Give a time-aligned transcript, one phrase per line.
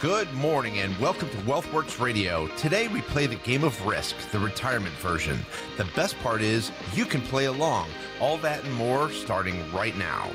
[0.00, 2.48] Good morning and welcome to Wealthworx Radio.
[2.58, 5.38] Today we play the game of risk, the retirement version.
[5.78, 7.88] The best part is you can play along.
[8.20, 10.30] All that and more starting right now.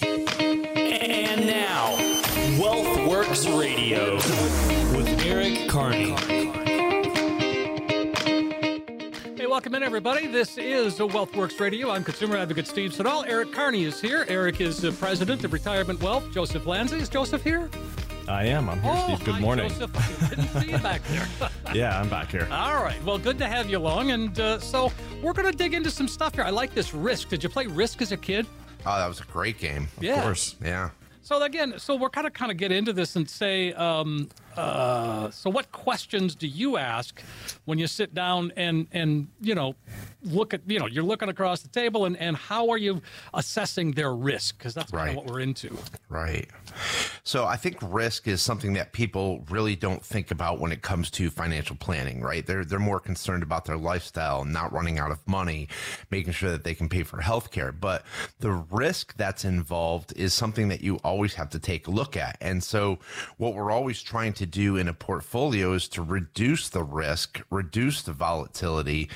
[0.00, 1.96] And now,
[2.58, 4.14] Wealthworx Radio
[4.96, 6.35] with Eric Kearney.
[9.56, 10.26] Welcome in, everybody.
[10.26, 11.90] This is Wealthworx Radio.
[11.90, 13.24] I'm consumer advocate Steve Siddall.
[13.24, 14.26] Eric Kearney is here.
[14.28, 16.30] Eric is the president of Retirement Wealth.
[16.30, 17.00] Joseph Lanzi.
[17.00, 17.70] Is Joseph here?
[18.28, 18.68] I am.
[18.68, 19.24] I'm here, oh, Steve.
[19.24, 19.70] Good hi, morning.
[19.70, 19.96] Joseph.
[19.96, 21.26] I didn't see you back there.
[21.74, 22.46] yeah, I'm back here.
[22.50, 23.02] All right.
[23.02, 24.10] Well, good to have you along.
[24.10, 26.44] And uh, so we're going to dig into some stuff here.
[26.44, 27.30] I like this Risk.
[27.30, 28.46] Did you play Risk as a kid?
[28.84, 29.88] Oh, that was a great game.
[30.02, 30.16] yeah.
[30.16, 30.56] Of course.
[30.62, 30.90] Yeah.
[31.22, 35.30] So again, so we're kind of kind of get into this and say, um, uh,
[35.30, 37.22] so what questions do you ask
[37.64, 39.74] when you sit down and and you know
[40.26, 43.00] look at you know you're looking across the table and and how are you
[43.34, 45.14] assessing their risk because that's Right.
[45.16, 45.76] what we're into.
[46.08, 46.48] Right.
[47.24, 51.10] So I think risk is something that people really don't think about when it comes
[51.12, 52.46] to financial planning, right?
[52.46, 55.68] They're they're more concerned about their lifestyle, not running out of money,
[56.10, 57.72] making sure that they can pay for health care.
[57.72, 58.04] But
[58.40, 62.36] the risk that's involved is something that you always have to take a look at.
[62.40, 62.98] And so
[63.38, 68.02] what we're always trying to do in a portfolio is to reduce the risk, reduce
[68.02, 69.08] the volatility,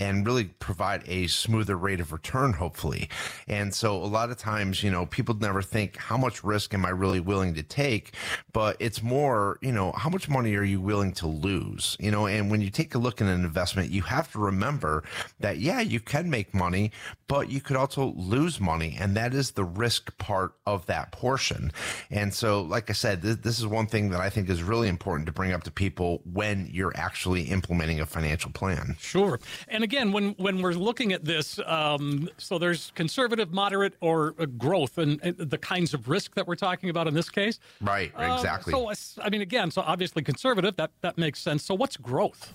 [0.00, 3.08] and really provide a smoother rate of return, hopefully.
[3.46, 6.86] And so a lot of times, you know, people never think, how much risk am
[6.86, 8.14] I really willing to take?
[8.52, 11.96] But it's more, you know, how much money are you willing to lose?
[12.00, 15.04] You know, and when you take a look at an investment, you have to remember
[15.38, 16.92] that, yeah, you can make money,
[17.28, 18.96] but you could also lose money.
[18.98, 21.72] And that is the risk part of that portion.
[22.10, 24.88] And so, like I said, this, this is one thing that I think is really
[24.88, 28.96] important to bring up to people when you're actually implementing a financial plan.
[28.98, 29.38] Sure.
[29.68, 34.98] And when when we're looking at this, um, so there's conservative, moderate, or uh, growth,
[34.98, 37.58] and, and the kinds of risk that we're talking about in this case.
[37.80, 38.72] Right, Uh, exactly.
[38.72, 38.90] so
[39.22, 40.76] I mean, again, so obviously conservative.
[40.76, 41.64] That that makes sense.
[41.64, 42.52] So what's growth?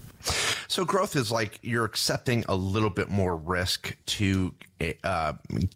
[0.68, 4.54] So growth is like you're accepting a little bit more risk to
[5.04, 5.34] uh,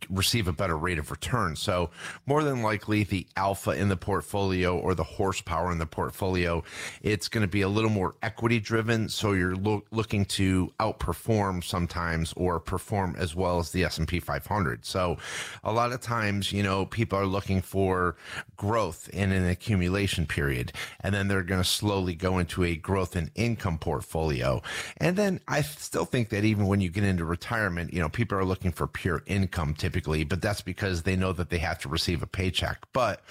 [0.09, 1.55] receive a better rate of return.
[1.55, 1.91] So
[2.25, 6.63] more than likely, the alpha in the portfolio or the horsepower in the portfolio,
[7.01, 9.07] it's going to be a little more equity driven.
[9.07, 14.85] So you're loo- looking to outperform sometimes or perform as well as the S&P 500.
[14.85, 15.17] So
[15.63, 18.15] a lot of times, you know, people are looking for
[18.57, 20.71] growth in an accumulation period,
[21.01, 24.61] and then they're going to slowly go into a growth and income portfolio.
[24.97, 28.37] And then I still think that even when you get into retirement, you know, people
[28.37, 31.89] are looking for pure income typically, but that's because they know that they have to
[31.89, 32.85] receive a paycheck.
[32.93, 33.21] But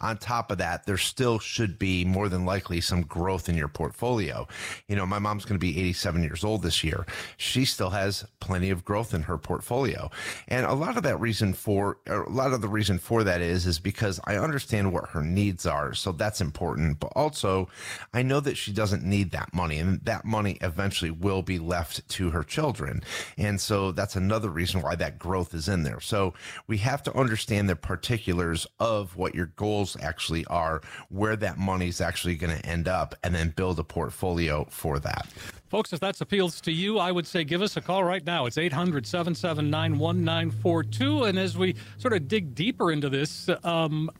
[0.00, 3.68] on top of that, there still should be more than likely some growth in your
[3.68, 4.46] portfolio.
[4.86, 7.06] You know, my mom's going to be 87 years old this year.
[7.36, 10.10] She still has plenty of growth in her portfolio.
[10.48, 13.40] And a lot of that reason for, or a lot of the reason for that
[13.40, 15.94] is, is because I understand what her needs are.
[15.94, 17.00] So that's important.
[17.00, 17.68] But also
[18.12, 22.08] I know that she doesn't need that money and that money eventually will be left
[22.10, 23.02] to her children.
[23.36, 26.00] And so that's another reason why that growth is in there.
[26.00, 26.34] So
[26.66, 31.88] we have to understand the particulars of what your goals actually are, where that money
[31.88, 35.28] is actually going to end up, and then build a portfolio for that.
[35.68, 38.46] Folks, if that appeals to you, I would say give us a call right now.
[38.46, 41.24] It's 800 779 1942.
[41.24, 44.10] And as we sort of dig deeper into this, um,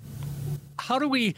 [0.78, 1.34] how do we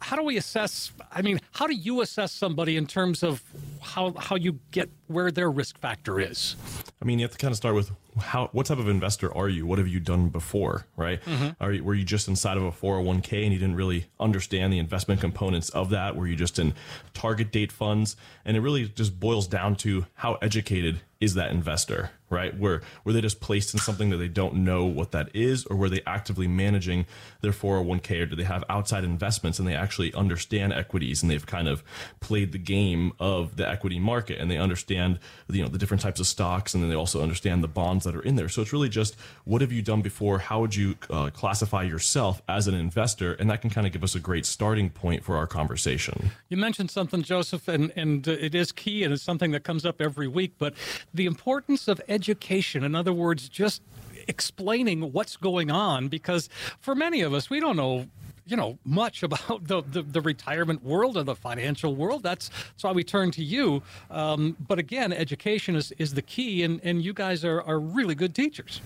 [0.00, 3.42] how do we assess i mean how do you assess somebody in terms of
[3.80, 6.56] how how you get where their risk factor is
[7.04, 9.50] I mean, you have to kind of start with how what type of investor are
[9.50, 9.66] you?
[9.66, 11.22] What have you done before, right?
[11.22, 11.62] Mm-hmm.
[11.62, 14.78] Are you, were you just inside of a 401k and you didn't really understand the
[14.78, 16.16] investment components of that?
[16.16, 16.72] Were you just in
[17.12, 18.16] target date funds?
[18.46, 22.56] And it really just boils down to how educated is that investor, right?
[22.58, 25.76] Were were they just placed in something that they don't know what that is, or
[25.76, 27.06] were they actively managing
[27.40, 31.46] their 401k, or do they have outside investments and they actually understand equities and they've
[31.46, 31.82] kind of
[32.20, 35.18] played the game of the equity market and they understand
[35.48, 38.14] you know the different types of stocks and then they also understand the bonds that
[38.14, 38.48] are in there.
[38.50, 40.38] So it's really just what have you done before?
[40.38, 43.32] How would you uh, classify yourself as an investor?
[43.32, 46.30] And that can kind of give us a great starting point for our conversation.
[46.48, 49.84] you mentioned something joseph and and uh, it is key and it's something that comes
[49.86, 50.74] up every week but
[51.14, 53.80] the importance of education in other words just
[54.28, 58.06] explaining what's going on because for many of us we don't know
[58.46, 62.22] you know much about the, the, the retirement world or the financial world.
[62.22, 63.82] That's that's why we turn to you.
[64.10, 68.14] Um, but again education is, is the key and, and you guys are, are really
[68.14, 68.80] good teachers.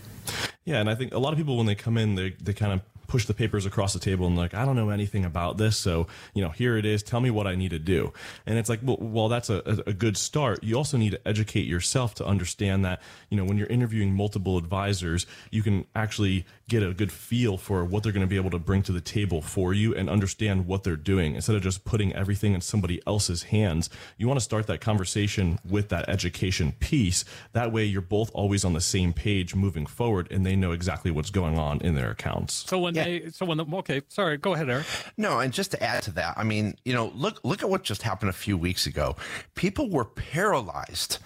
[0.64, 2.72] Yeah, and I think a lot of people when they come in, they they kind
[2.72, 5.76] of push the papers across the table and like, I don't know anything about this.
[5.76, 7.02] So, you know, here it is.
[7.02, 8.12] Tell me what I need to do.
[8.46, 11.66] And it's like, well, while that's a, a good start, you also need to educate
[11.66, 16.82] yourself to understand that, you know, when you're interviewing multiple advisors, you can actually get
[16.82, 19.40] a good feel for what they're going to be able to bring to the table
[19.40, 23.44] for you and understand what they're doing instead of just putting everything in somebody else's
[23.44, 23.88] hands.
[24.18, 27.24] You want to start that conversation with that education piece.
[27.52, 31.10] That way you're both always on the same page moving forward and they know exactly
[31.10, 32.64] what's going on in their accounts.
[32.68, 34.86] So when they, so when the, okay, sorry, go ahead, Eric.
[35.16, 37.82] No, and just to add to that, I mean, you know, look look at what
[37.82, 39.16] just happened a few weeks ago.
[39.54, 41.18] People were paralyzed,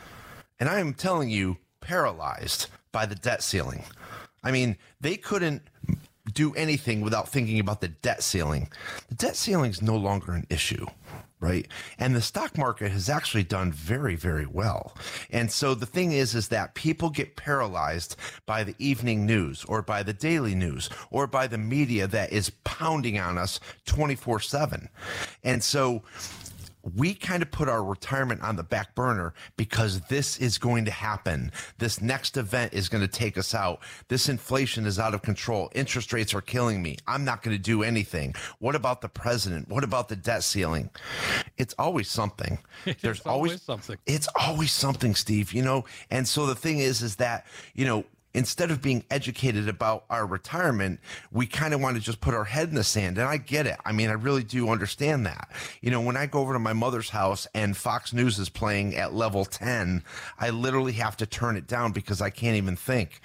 [0.58, 3.84] and I am telling you, paralyzed by the debt ceiling.
[4.44, 5.62] I mean, they couldn't
[6.32, 8.69] do anything without thinking about the debt ceiling.
[9.08, 10.86] The debt ceiling is no longer an issue,
[11.43, 11.67] right?
[11.99, 14.97] And the stock market has actually done very, very well.
[15.31, 18.17] And so the thing is, is that people get paralyzed
[18.47, 22.50] by the evening news or by the daily news or by the media that is
[22.65, 24.89] pounding on us 24 seven.
[25.43, 26.03] And so
[26.96, 30.90] we kind of put our retirement on the back burner because this is going to
[30.90, 31.52] happen.
[31.79, 33.81] This next event is going to take us out.
[34.08, 35.70] This inflation is out of control.
[35.75, 36.96] Interest rates are killing me.
[37.06, 38.34] I'm not going to do anything.
[38.58, 39.69] What about the president?
[39.69, 40.90] What about the debt ceiling?
[41.56, 42.58] It's always something.
[43.00, 43.99] There's always always, something.
[44.06, 45.84] It's always something, Steve, you know?
[46.11, 50.26] And so the thing is, is that, you know, instead of being educated about our
[50.26, 51.00] retirement,
[51.31, 53.19] we kind of want to just put our head in the sand.
[53.19, 53.79] And I get it.
[53.84, 55.50] I mean, I really do understand that.
[55.81, 58.96] You know, when I go over to my mother's house and Fox News is playing
[58.96, 60.02] at level 10,
[60.38, 63.20] I literally have to turn it down because I can't even think.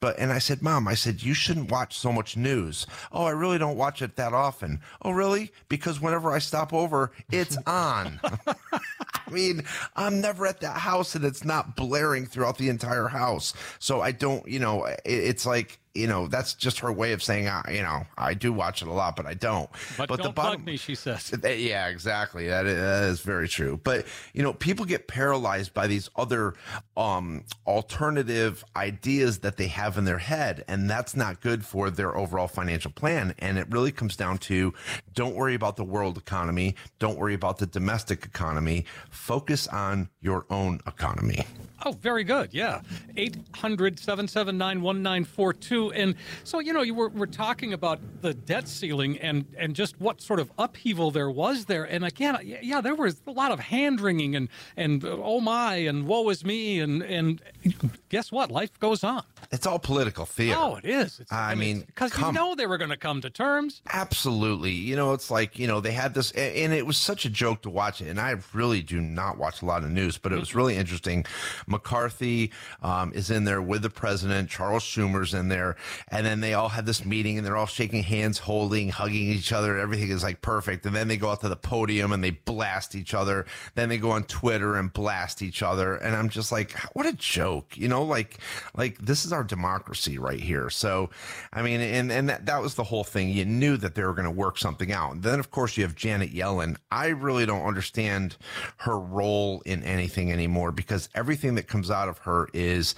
[0.00, 2.86] But, and I said, Mom, I said, you shouldn't watch so much news.
[3.12, 4.80] Oh, I really don't watch it that often.
[5.02, 5.52] Oh, really?
[5.68, 8.20] Because whenever I stop over, it's on.
[9.30, 9.64] I mean,
[9.96, 13.54] I'm never at that house and it's not blaring throughout the entire house.
[13.78, 17.22] So I don't, you know, it, it's like, you know, that's just her way of
[17.22, 19.68] saying, I, you know, I do watch it a lot, but I don't.
[19.96, 21.32] But, don't plug me, she says.
[21.60, 22.46] Yeah, exactly.
[22.46, 23.80] That is, that is very true.
[23.82, 26.54] But you know, people get paralyzed by these other
[26.96, 32.16] um, alternative ideas that they have in their head, and that's not good for their
[32.16, 33.34] overall financial plan.
[33.38, 34.72] And it really comes down to
[35.12, 38.84] don't worry about the world economy, don't worry about the domestic economy.
[39.10, 41.44] Focus on your own economy.
[41.84, 42.52] Oh, very good.
[42.52, 42.82] Yeah.
[43.16, 45.92] 800 779 1942.
[45.92, 49.98] And so, you know, you were, we're talking about the debt ceiling and, and just
[50.00, 51.84] what sort of upheaval there was there.
[51.84, 56.06] And again, yeah, there was a lot of hand wringing and, and oh my, and
[56.06, 56.80] woe is me.
[56.80, 57.42] And, and
[58.08, 58.50] guess what?
[58.50, 59.22] Life goes on.
[59.50, 60.58] It's all political theater.
[60.60, 61.20] Oh, it is.
[61.20, 63.82] It's, I mean, because you know they were going to come to terms.
[63.92, 64.72] Absolutely.
[64.72, 67.62] You know, it's like, you know, they had this, and it was such a joke
[67.62, 68.08] to watch it.
[68.08, 70.58] And I really do not watch a lot of news, but it was mm-hmm.
[70.58, 71.24] really interesting.
[71.70, 72.52] McCarthy
[72.82, 75.76] um, is in there with the president, Charles Schumer's in there.
[76.08, 79.52] And then they all have this meeting and they're all shaking hands, holding, hugging each
[79.52, 79.78] other.
[79.78, 80.84] Everything is like perfect.
[80.86, 83.46] And then they go out to the podium and they blast each other.
[83.74, 85.96] Then they go on Twitter and blast each other.
[85.96, 87.76] And I'm just like, what a joke.
[87.76, 88.38] You know, like,
[88.74, 90.70] like this is our democracy right here.
[90.70, 91.10] So,
[91.52, 93.30] I mean, and, and that, that was the whole thing.
[93.30, 95.12] You knew that they were going to work something out.
[95.12, 96.76] And then, of course, you have Janet Yellen.
[96.90, 98.36] I really don't understand
[98.78, 102.94] her role in anything anymore because everything that comes out of her is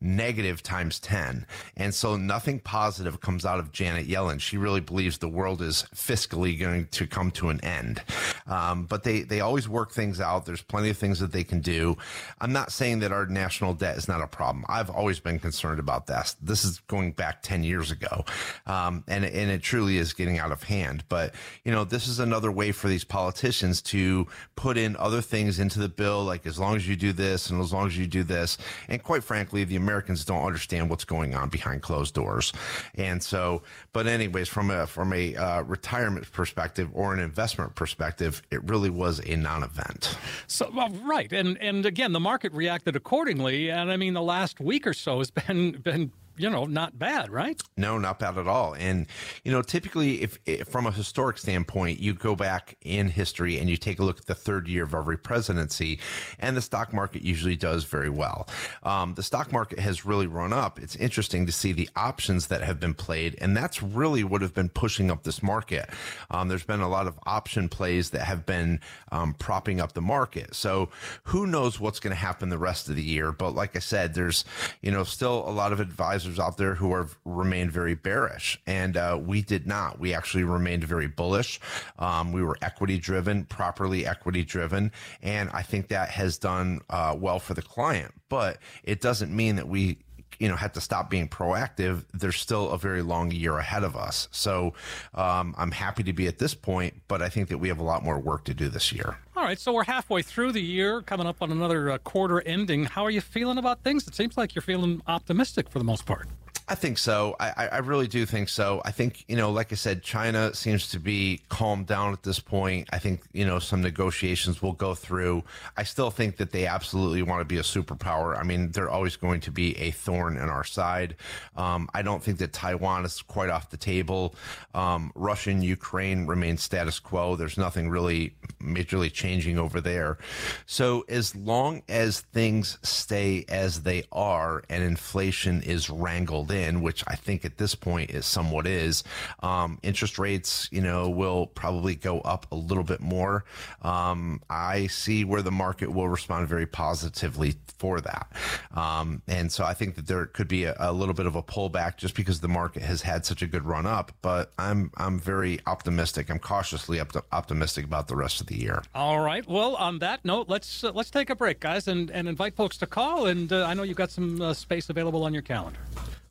[0.00, 1.46] negative times 10.
[1.76, 4.40] And so nothing positive comes out of Janet Yellen.
[4.40, 8.02] She really believes the world is fiscally going to come to an end.
[8.46, 10.46] Um, but they, they always work things out.
[10.46, 11.98] There's plenty of things that they can do.
[12.40, 14.64] I'm not saying that our national debt is not a problem.
[14.68, 16.36] I've always been concerned about this.
[16.40, 18.24] This is going back 10 years ago.
[18.66, 21.04] Um, and, and it truly is getting out of hand.
[21.10, 21.34] But,
[21.64, 25.78] you know, this is another way for these politicians to put in other things into
[25.78, 28.22] the bill, like as long as you do this and as long as you do
[28.22, 28.58] this.
[28.88, 32.52] And quite frankly, the Americans don't understand what's going on behind closed doors.
[32.94, 38.42] And so, but anyways, from a, from a uh, retirement perspective or an investment perspective,
[38.50, 40.16] it really was a non-event.
[40.46, 43.70] So well, right, and and again, the market reacted accordingly.
[43.70, 47.30] And I mean, the last week or so has been been you know not bad,
[47.30, 47.60] right?
[47.76, 48.74] No, not bad at all.
[48.74, 49.06] And
[49.44, 53.68] you know, typically, if, if from a historic standpoint, you go back in history and
[53.68, 55.98] you take a look at the third year of every presidency,
[56.38, 58.48] and the stock market usually does very well.
[58.82, 60.78] Um, the stock market has really run up.
[60.78, 64.54] It's interesting to see the options that have been played, and that's really what have
[64.54, 65.88] been pushing up this market.
[66.30, 68.80] Um, there's been a lot of option plays that have been
[69.12, 70.54] um, propping up the market.
[70.54, 70.90] So
[71.24, 73.32] who knows what's going to happen the rest of the year?
[73.32, 74.44] But like I said, there's
[74.80, 78.96] you know still a lot of advisors out there who have remained very bearish, and
[78.96, 79.98] uh, we did not.
[79.98, 81.60] We actually remained very bullish.
[81.98, 84.92] Um, we were equity driven, properly equity driven,
[85.22, 88.12] and I think that has done uh, well for the client.
[88.28, 89.98] But it doesn't mean that we
[90.38, 93.96] you know had to stop being proactive, there's still a very long year ahead of
[93.96, 94.28] us.
[94.30, 94.74] So
[95.14, 97.84] um, I'm happy to be at this point, but I think that we have a
[97.84, 99.18] lot more work to do this year.
[99.36, 102.84] All right, so we're halfway through the year, coming up on another uh, quarter ending.
[102.84, 104.06] How are you feeling about things?
[104.06, 106.28] It seems like you're feeling optimistic for the most part.
[106.68, 107.36] I think so.
[107.38, 108.82] I, I really do think so.
[108.84, 112.40] I think, you know, like I said, China seems to be calmed down at this
[112.40, 112.88] point.
[112.92, 115.44] I think, you know, some negotiations will go through.
[115.76, 118.36] I still think that they absolutely want to be a superpower.
[118.36, 121.14] I mean, they're always going to be a thorn in our side.
[121.56, 124.34] Um, I don't think that Taiwan is quite off the table.
[124.74, 127.36] Um, Russia and Ukraine remain status quo.
[127.36, 130.18] There's nothing really majorly changing over there.
[130.66, 137.04] So as long as things stay as they are and inflation is wrangled in, which
[137.06, 139.04] I think at this point is somewhat is.
[139.42, 143.44] Um, interest rates, you know, will probably go up a little bit more.
[143.82, 148.32] Um, I see where the market will respond very positively for that.
[148.74, 151.42] Um, and so I think that there could be a, a, little bit of a
[151.42, 154.12] pullback just because the market has had such a good run up.
[154.22, 156.30] But I'm I'm very optimistic.
[156.30, 158.82] I'm cautiously op- optimistic about the rest of the year.
[158.94, 159.46] All right.
[159.46, 162.78] Well, on that note, let's uh, let's take a break, guys, and, and invite folks
[162.78, 163.26] to call.
[163.26, 165.80] And uh, I know you've got some uh, space available on your calendar.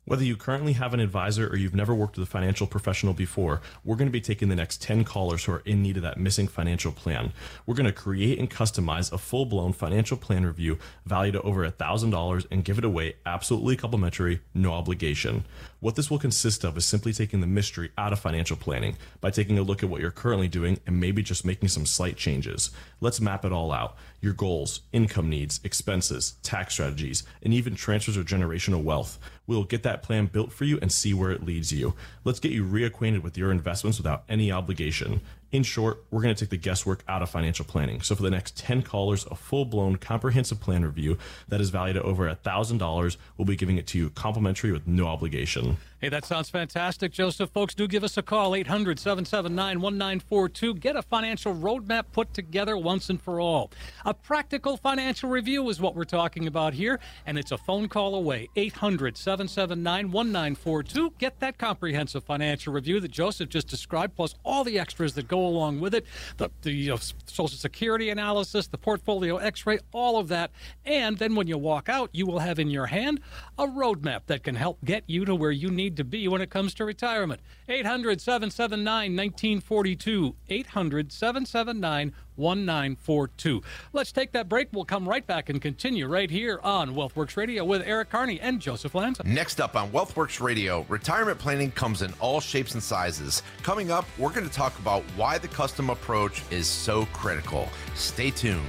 [0.06, 3.60] Whether you currently have an advisor or you've never worked with a financial professional before,
[3.84, 6.16] we're going to be taking the next 10 callers who are in need of that
[6.16, 7.32] missing financial plan.
[7.66, 11.68] We're going to create and customize a full blown financial plan review valued at over
[11.68, 15.44] $1,000 and give it away absolutely complimentary, no obligation.
[15.80, 19.30] What this will consist of is simply taking the mystery out of financial planning by
[19.30, 22.70] taking a look at what you're currently doing and maybe just making some slight changes.
[23.00, 28.16] Let's map it all out your goals, income needs, expenses, tax strategies, and even transfers
[28.16, 29.18] of generational wealth.
[29.46, 31.94] We'll get that plan built for you and see where it leads you.
[32.24, 35.20] Let's get you reacquainted with your investments without any obligation.
[35.56, 38.02] In short, we're going to take the guesswork out of financial planning.
[38.02, 41.16] So for the next 10 callers, a full-blown comprehensive plan review
[41.48, 45.06] that is valued at over $1,000, we'll be giving it to you complimentary with no
[45.06, 45.78] obligation.
[46.06, 47.50] Hey, that sounds fantastic, Joseph.
[47.50, 50.74] Folks, do give us a call, 800 779 1942.
[50.74, 53.72] Get a financial roadmap put together once and for all.
[54.04, 58.14] A practical financial review is what we're talking about here, and it's a phone call
[58.14, 61.14] away, 800 779 1942.
[61.18, 65.44] Get that comprehensive financial review that Joseph just described, plus all the extras that go
[65.44, 70.20] along with it the, the you know, Social Security analysis, the portfolio x ray, all
[70.20, 70.52] of that.
[70.84, 73.18] And then when you walk out, you will have in your hand
[73.58, 76.40] a roadmap that can help get you to where you need need to be when
[76.40, 77.40] it comes to retirement.
[77.68, 80.34] 800 779 1942.
[80.48, 83.62] 800 779 1942.
[83.92, 84.68] Let's take that break.
[84.72, 88.60] We'll come right back and continue right here on Wealthworx Radio with Eric Kearney and
[88.60, 89.22] Joseph Lanza.
[89.24, 93.42] Next up on Wealthworx Radio, retirement planning comes in all shapes and sizes.
[93.62, 97.68] Coming up, we're going to talk about why the custom approach is so critical.
[97.94, 98.62] Stay tuned.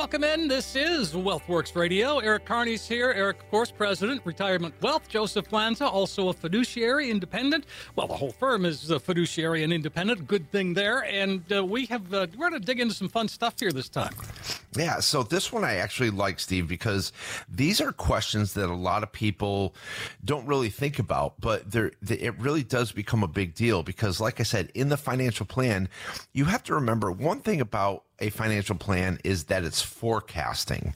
[0.00, 0.48] Welcome in.
[0.48, 2.20] This is Wealthworx Radio.
[2.20, 3.12] Eric Kearney's here.
[3.14, 5.06] Eric, of course, President, Retirement Wealth.
[5.08, 7.66] Joseph Lanza, also a fiduciary, independent.
[7.96, 10.26] Well, the whole firm is a fiduciary and independent.
[10.26, 11.04] Good thing there.
[11.04, 13.90] And uh, we have uh, we're going to dig into some fun stuff here this
[13.90, 14.14] time.
[14.74, 15.00] Yeah.
[15.00, 17.12] So this one I actually like, Steve, because
[17.46, 19.74] these are questions that a lot of people
[20.24, 24.40] don't really think about, but there it really does become a big deal because, like
[24.40, 25.90] I said, in the financial plan,
[26.32, 30.94] you have to remember one thing about a financial plan is that it's forecasting.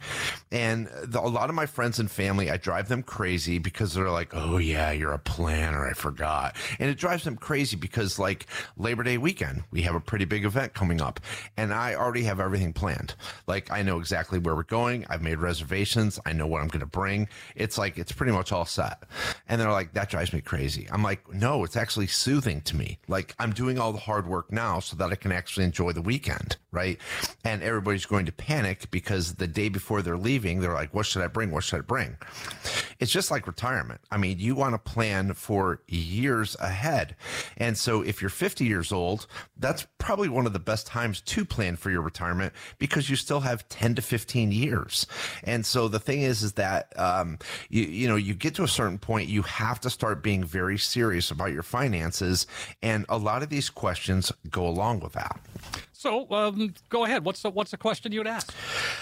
[0.52, 4.10] And the, a lot of my friends and family, I drive them crazy because they're
[4.10, 5.88] like, oh, yeah, you're a planner.
[5.88, 6.56] I forgot.
[6.78, 10.44] And it drives them crazy because, like, Labor Day weekend, we have a pretty big
[10.44, 11.20] event coming up.
[11.56, 13.14] And I already have everything planned.
[13.46, 15.06] Like, I know exactly where we're going.
[15.08, 16.18] I've made reservations.
[16.26, 17.28] I know what I'm going to bring.
[17.56, 19.02] It's like, it's pretty much all set.
[19.48, 20.86] And they're like, that drives me crazy.
[20.90, 22.98] I'm like, no, it's actually soothing to me.
[23.08, 26.02] Like, I'm doing all the hard work now so that I can actually enjoy the
[26.02, 26.98] weekend, right?
[27.44, 31.22] And everybody's going to panic because the day before they're leaving, they're like, what should
[31.22, 31.50] I bring?
[31.50, 32.16] What should I bring?
[32.98, 34.00] It's just like retirement.
[34.10, 37.16] I mean, you want to plan for years ahead.
[37.56, 41.44] And so if you're 50 years old, that's probably one of the best times to
[41.44, 45.06] plan for your retirement because you still have 10 to 15 years.
[45.42, 48.68] And so the thing is, is that, um, you, you know, you get to a
[48.68, 52.46] certain point, you have to start being very serious about your finances.
[52.82, 55.40] And a lot of these questions go along with that.
[56.04, 57.24] So um, go ahead.
[57.24, 58.54] What's the what's the question you'd ask?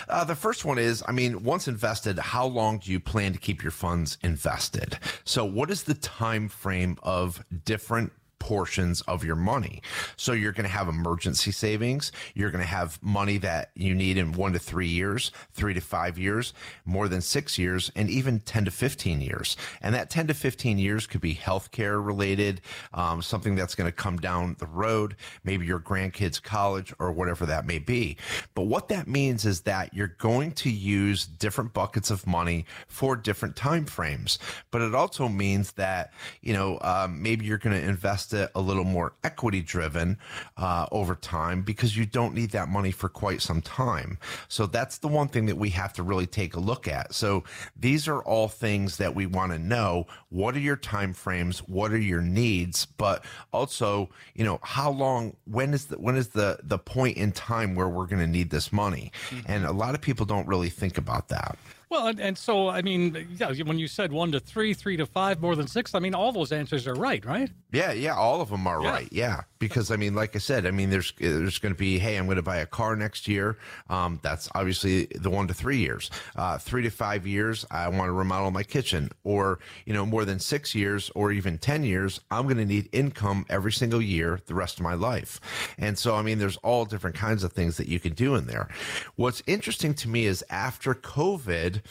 [0.08, 3.40] Uh, the first one is, I mean, once invested, how long do you plan to
[3.40, 5.00] keep your funds invested?
[5.24, 9.80] So, what is the time frame of different portions of your money.
[10.16, 12.10] So you're going to have emergency savings.
[12.34, 15.80] You're going to have money that you need in one to three years, three to
[15.80, 16.52] five years,
[16.84, 19.56] more than six years, and even 10 to 15 years.
[19.80, 23.92] And that 10 to 15 years could be healthcare related, um, something that's going to
[23.92, 28.16] come down the road, maybe your grandkids' college or whatever that may be.
[28.56, 33.14] But what that means is that you're going to use different buckets of money for
[33.14, 34.40] different time frames.
[34.72, 38.60] But it also means that, you know, um, maybe you're going to invest it a
[38.60, 40.18] little more equity driven
[40.56, 44.18] uh, over time because you don't need that money for quite some time.
[44.48, 47.14] So that's the one thing that we have to really take a look at.
[47.14, 47.44] So
[47.76, 50.06] these are all things that we want to know.
[50.30, 51.60] What are your time frames?
[51.60, 52.86] What are your needs?
[52.86, 55.36] But also, you know, how long?
[55.44, 58.50] When is the when is the the point in time where we're going to need
[58.50, 59.12] this money?
[59.46, 61.58] And a lot of people don't really think about that.
[61.92, 65.04] Well, and, and so, I mean, yeah, when you said one to three, three to
[65.04, 67.50] five, more than six, I mean, all those answers are right, right?
[67.70, 68.90] Yeah, yeah, all of them are Yeah.
[68.90, 69.08] right.
[69.12, 72.16] Yeah, because I mean, like I said, I mean, there's there's going to be, hey,
[72.16, 73.58] I'm going to buy a car next year.
[73.88, 76.10] Um, that's obviously the one to three years.
[76.34, 80.24] Uh, three to five years, I want to remodel my kitchen, or you know, more
[80.24, 84.40] than six years, or even ten years, I'm going to need income every single year
[84.46, 85.40] the rest of my life.
[85.78, 88.46] And so, I mean, there's all different kinds of things that you can do in
[88.46, 88.68] there.
[89.14, 91.82] What's interesting to me is after COVID,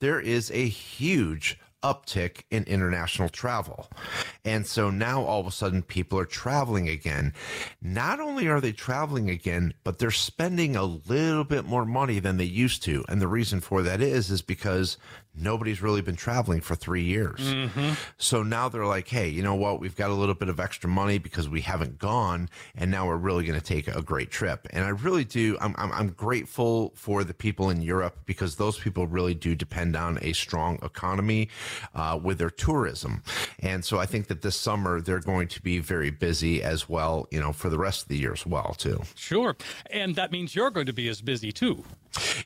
[0.00, 3.88] there is a huge uptick in international travel.
[4.44, 7.32] And so now all of a sudden people are traveling again.
[7.80, 12.36] Not only are they traveling again, but they're spending a little bit more money than
[12.36, 13.04] they used to.
[13.08, 14.96] And the reason for that is is because
[15.34, 17.54] nobody's really been traveling for 3 years.
[18.18, 19.80] So now they're like, "Hey, you know what?
[19.80, 23.16] We've got a little bit of extra money because we haven't gone and now we're
[23.16, 26.92] really going to take a great trip." And I really do I'm, I'm I'm grateful
[26.94, 31.48] for the people in Europe because those people really do depend on a strong economy
[31.94, 33.22] uh, with their tourism.
[33.60, 37.26] And so I think that this summer they're going to be very busy as well,
[37.30, 39.02] you know, for the rest of the year as well, too.
[39.14, 39.56] Sure.
[39.90, 41.84] And that means you're going to be as busy too.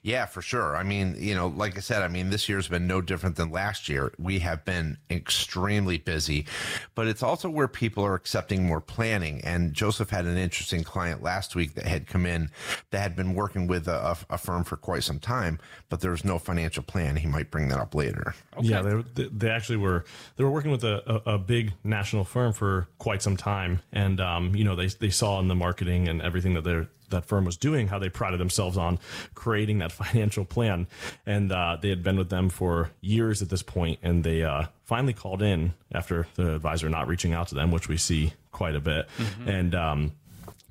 [0.03, 0.77] Yeah, for sure.
[0.77, 3.51] I mean, you know, like I said, I mean, this year's been no different than
[3.51, 4.13] last year.
[4.19, 6.47] We have been extremely busy,
[6.95, 9.41] but it's also where people are accepting more planning.
[9.43, 12.51] And Joseph had an interesting client last week that had come in
[12.91, 15.59] that had been working with a, a firm for quite some time,
[15.89, 17.17] but there was no financial plan.
[17.17, 18.35] He might bring that up later.
[18.61, 20.05] Yeah, they, they they actually were
[20.37, 24.21] they were working with a, a, a big national firm for quite some time, and
[24.21, 27.45] um, you know they they saw in the marketing and everything that their that firm
[27.45, 28.99] was doing how they prided themselves on
[29.35, 30.87] creating that financial plan,
[31.25, 34.65] and uh, they had been with them for years at this point, and they uh,
[34.85, 38.75] finally called in after the advisor not reaching out to them, which we see quite
[38.77, 39.09] a bit,
[39.47, 39.75] and.
[39.75, 40.13] Um,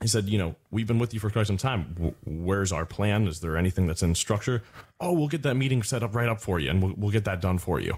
[0.02, 1.94] he said, you know, we've been with you for quite some time.
[1.94, 3.28] W- Where's our plan?
[3.28, 4.62] Is there anything that's in structure?
[5.00, 7.24] Oh, we'll get that meeting set up right up for you, and we'll, we'll get
[7.24, 7.98] that done for you.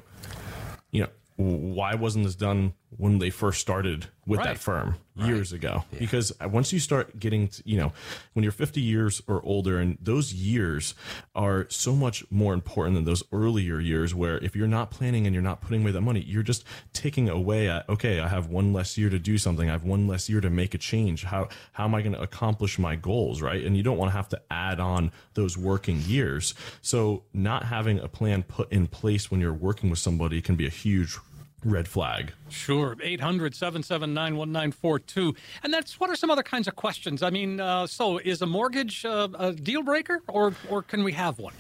[0.91, 4.47] You know, why wasn't this done when they first started with Right.
[4.47, 5.83] that firm years ago?
[5.97, 7.91] Because uh, once you start getting, to, you know,
[8.33, 10.95] when you're 50 years or older, and those years
[11.35, 15.33] are so much more important than those earlier years, where if you're not planning and
[15.33, 18.71] you're not putting away that money, you're just taking away at, okay, I have one
[18.73, 19.67] less year to do something.
[19.69, 21.23] I have one less year to make a change.
[21.25, 23.41] How, how am I going to accomplish my goals?
[23.41, 23.65] Right.
[23.65, 26.53] And you don't want to have to add on those working years.
[26.81, 30.65] So not having a plan put in place when you're working with somebody can be
[30.65, 31.17] a huge
[31.63, 32.33] red flag.
[32.49, 32.95] Sure.
[33.01, 35.35] 800 779 1942.
[35.63, 37.23] And that's what are some other kinds of questions?
[37.23, 41.13] I mean, uh, so is a mortgage uh, a deal breaker or, or can we
[41.13, 41.53] have one?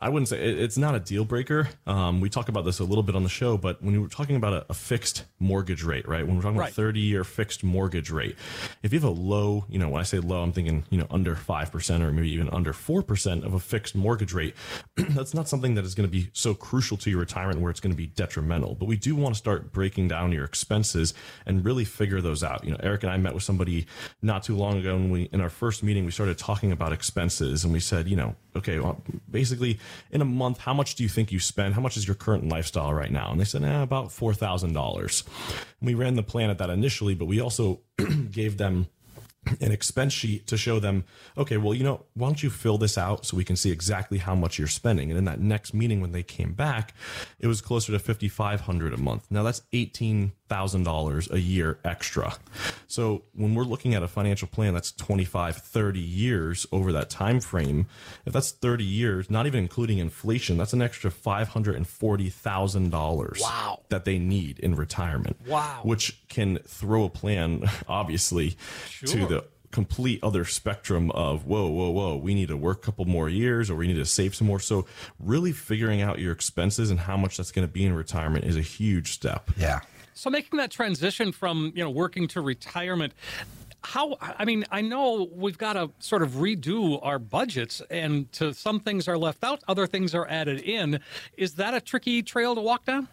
[0.00, 1.68] I wouldn't say it- it's not a deal breaker.
[1.84, 4.36] Um, we talk about this a little bit on the show, but when you're talking
[4.36, 6.24] about a, a fixed mortgage rate, right?
[6.24, 6.66] When we're talking Right.
[6.68, 8.36] about 30 year fixed mortgage rate,
[8.84, 11.06] if you have a low, you know, when I say low, I'm thinking, you know,
[11.10, 14.54] under 5% or maybe even under 4% of a fixed mortgage rate,
[14.96, 17.80] that's not something that is going to be so crucial to your retirement where it's
[17.80, 18.76] going to be detrimental.
[18.76, 21.12] But we do want to start breaking down your expenses
[21.44, 22.62] and really figure those out.
[22.64, 23.86] You know, Eric and I met with somebody
[24.22, 27.64] not too long ago, and we, in our first meeting, we started talking about expenses
[27.64, 29.78] and we said, you know, okay, well, basically
[30.10, 31.74] in a month, how much do you think you spend?
[31.74, 33.30] How much is your current lifestyle right now?
[33.30, 35.22] And they said, eh, about $4,000.
[35.80, 37.80] We ran the plan at that initially, but we also
[38.30, 38.88] gave them
[39.60, 41.04] an expense sheet to show them,
[41.36, 44.18] okay, well, you know, why don't you fill this out so we can see exactly
[44.18, 45.10] how much you're spending?
[45.10, 46.94] And in that next meeting, when they came back,
[47.38, 49.26] it was closer to 5,500 a month.
[49.30, 49.62] Now that's
[50.48, 52.34] $18,000 a year extra.
[52.86, 57.40] So when we're looking at a financial plan that's 25, 30 years over that time
[57.40, 57.86] frame,
[58.26, 63.80] if that's 30 years, not even including inflation, that's an extra $540,000 Wow.
[63.88, 65.36] that they need in retirement.
[65.46, 65.80] Wow.
[65.82, 68.56] Which can throw a plan, obviously,
[69.06, 73.04] to the complete other spectrum of whoa, whoa, whoa, we need to work a couple
[73.04, 74.58] more years or we need to save some more.
[74.58, 74.86] So,
[75.20, 78.56] really figuring out your expenses and how much that's going to be in retirement is
[78.56, 79.50] a huge step.
[79.58, 79.80] Yeah.
[80.18, 83.12] So making that transition from you know working to retirement,
[83.84, 88.52] how i mean i know we've got to sort of redo our budgets and to
[88.52, 90.98] some things are left out other things are added in
[91.36, 93.06] is that a tricky trail to walk down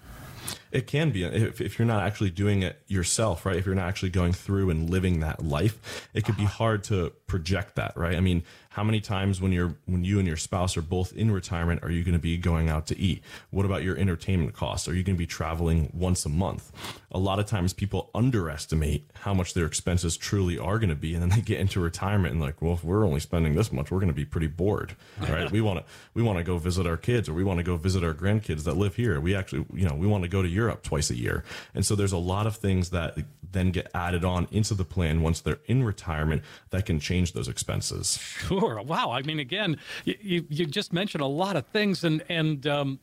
[0.72, 3.56] it can be if, if you're not actually doing it yourself, right?
[3.56, 6.54] If you're not actually going through and living that life, it could be uh-huh.
[6.54, 8.16] hard to project that, right?
[8.16, 8.44] I mean,
[8.76, 11.90] how many times when you're when you and your spouse are both in retirement are
[11.90, 13.24] you going to be going out to eat?
[13.50, 14.90] What about your entertainment costs?
[14.90, 16.74] Are you going to be traveling once a month?
[17.10, 21.14] A lot of times people underestimate how much their expenses truly are going to be,
[21.14, 23.92] and then they get into retirement and like, well, if we're only spending this much,
[23.92, 25.50] we're going to be pretty bored, right?
[25.50, 27.78] we want to we want to go visit our kids or we want to go
[27.78, 29.22] visit our grandkids that live here.
[29.22, 31.96] We actually, you know, we want to go to Europe twice a year, and so
[31.96, 33.18] there's a lot of things that
[33.54, 37.48] then get added on into the plan once they're in retirement that can change those
[37.48, 38.20] expenses.
[38.66, 38.82] Sure.
[38.82, 39.12] Wow.
[39.12, 43.00] I mean, again, you, you just mentioned a lot of things, and and um,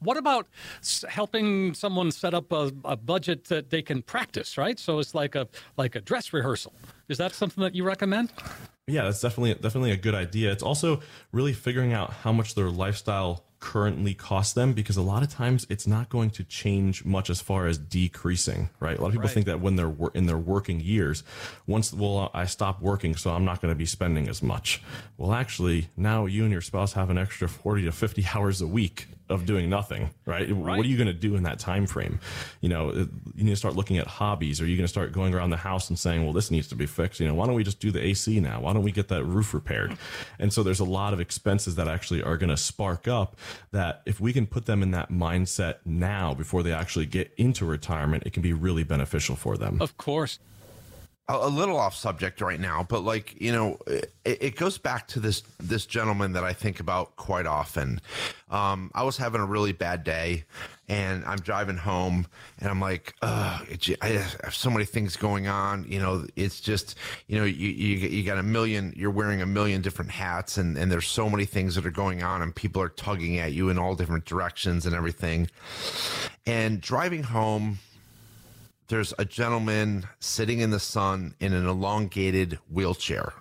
[0.00, 0.46] what about
[1.08, 4.58] helping someone set up a, a, budget that they can practice?
[4.58, 4.78] Right.
[4.78, 6.72] So it's like a like a dress rehearsal.
[7.08, 8.32] Is that something that you recommend?
[8.86, 10.52] Yeah, that's definitely definitely a good idea.
[10.52, 11.00] It's also
[11.32, 15.66] really figuring out how much their lifestyle currently cost them because a lot of times
[15.68, 18.98] it's not going to change much as far as decreasing, right?
[18.98, 19.34] A lot of people right.
[19.34, 21.22] think that when they're in their working years,
[21.66, 24.82] once well I stop working, so I'm not going to be spending as much.
[25.18, 28.66] Well, actually, now you and your spouse have an extra 40 to 50 hours a
[28.66, 30.48] week of doing nothing, right?
[30.50, 30.76] right.
[30.76, 32.20] What are you going to do in that time frame?
[32.60, 34.60] You know, you need to start looking at hobbies.
[34.60, 36.74] Are you going to start going around the house and saying, "Well, this needs to
[36.74, 37.20] be fixed"?
[37.20, 38.60] You know, why don't we just do the AC now?
[38.60, 39.96] Why don't we get that roof repaired?
[40.38, 43.36] And so there's a lot of expenses that actually are going to spark up.
[43.72, 47.64] That if we can put them in that mindset now before they actually get into
[47.64, 49.78] retirement, it can be really beneficial for them.
[49.80, 50.38] Of course
[51.28, 55.20] a little off subject right now, but like you know, it, it, goes back to
[55.20, 58.00] this this gentleman that I think about quite often.
[58.50, 60.44] Um, I was having a really bad day,
[60.88, 62.26] and I'm driving home,
[62.58, 63.64] and I'm like, I
[64.42, 65.84] have so many things going on.
[65.88, 66.96] You know, it's just
[67.28, 70.76] you know, you, you you got a million, you're wearing a million different hats, and
[70.76, 73.68] and there's so many things that are going on, and people are tugging at you
[73.68, 75.48] in all different directions and everything.
[76.46, 77.78] And driving home
[78.90, 83.32] there's a gentleman sitting in the sun in an elongated wheelchair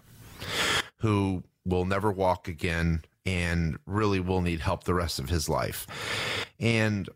[0.98, 6.46] who will never walk again and really will need help the rest of his life.
[6.60, 7.10] And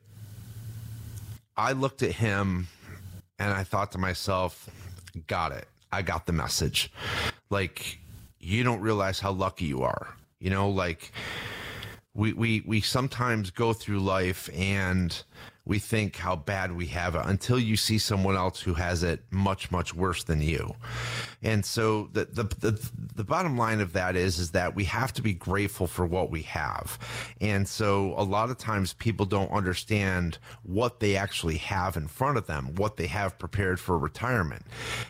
[1.56, 2.68] I looked at him
[3.38, 4.68] and I thought to myself,
[5.28, 5.68] got it.
[5.92, 6.92] I got the message.
[7.52, 8.00] Like,
[8.40, 10.08] you don't realize how lucky you are.
[10.40, 11.12] You know, like
[12.16, 15.24] we we we sometimes go through life and
[15.66, 19.24] we think how bad we have it until you see someone else who has it
[19.32, 20.76] much much worse than you.
[21.42, 25.14] And so the, the the the, bottom line of that is is that we have
[25.14, 27.00] to be grateful for what we have.
[27.40, 32.38] And so a lot of times people don't understand what they actually have in front
[32.38, 34.66] of them what they have prepared for retirement.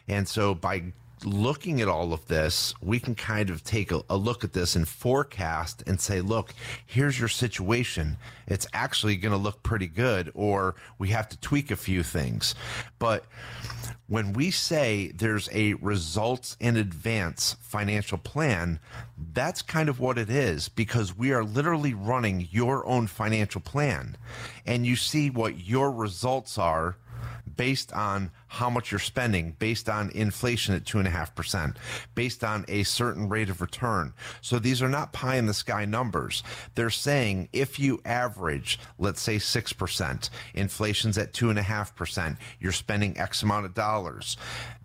[0.07, 0.93] And so by
[1.25, 4.75] looking at all of this, we can kind of take a, a, look at this
[4.75, 6.53] and forecast and say, look,
[6.85, 8.17] here's your situation.
[8.47, 12.55] It's actually going to look pretty good, or we have to tweak a few things.
[12.99, 13.25] But
[14.07, 18.79] when we say there's a results in advance financial plan,
[19.33, 24.17] that's kind of what it is because we are literally running your own financial plan
[24.65, 26.97] and you see what your results are
[27.55, 31.75] based on how much you're spending, based on inflation at 2.5%,
[32.15, 34.13] based on a certain rate of return.
[34.41, 36.43] So these are not pie in the sky numbers.
[36.75, 43.65] They're saying if you average, let's say 6%, inflation's at 2.5%, you're spending X amount
[43.65, 44.37] of dollars.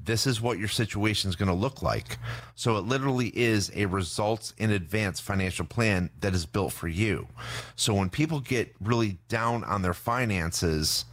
[0.09, 2.17] This is what your situation is going to look like.
[2.55, 7.29] So it literally is a results in advance financial plan that is built for you.
[7.77, 11.05] So when people get really down on their finances,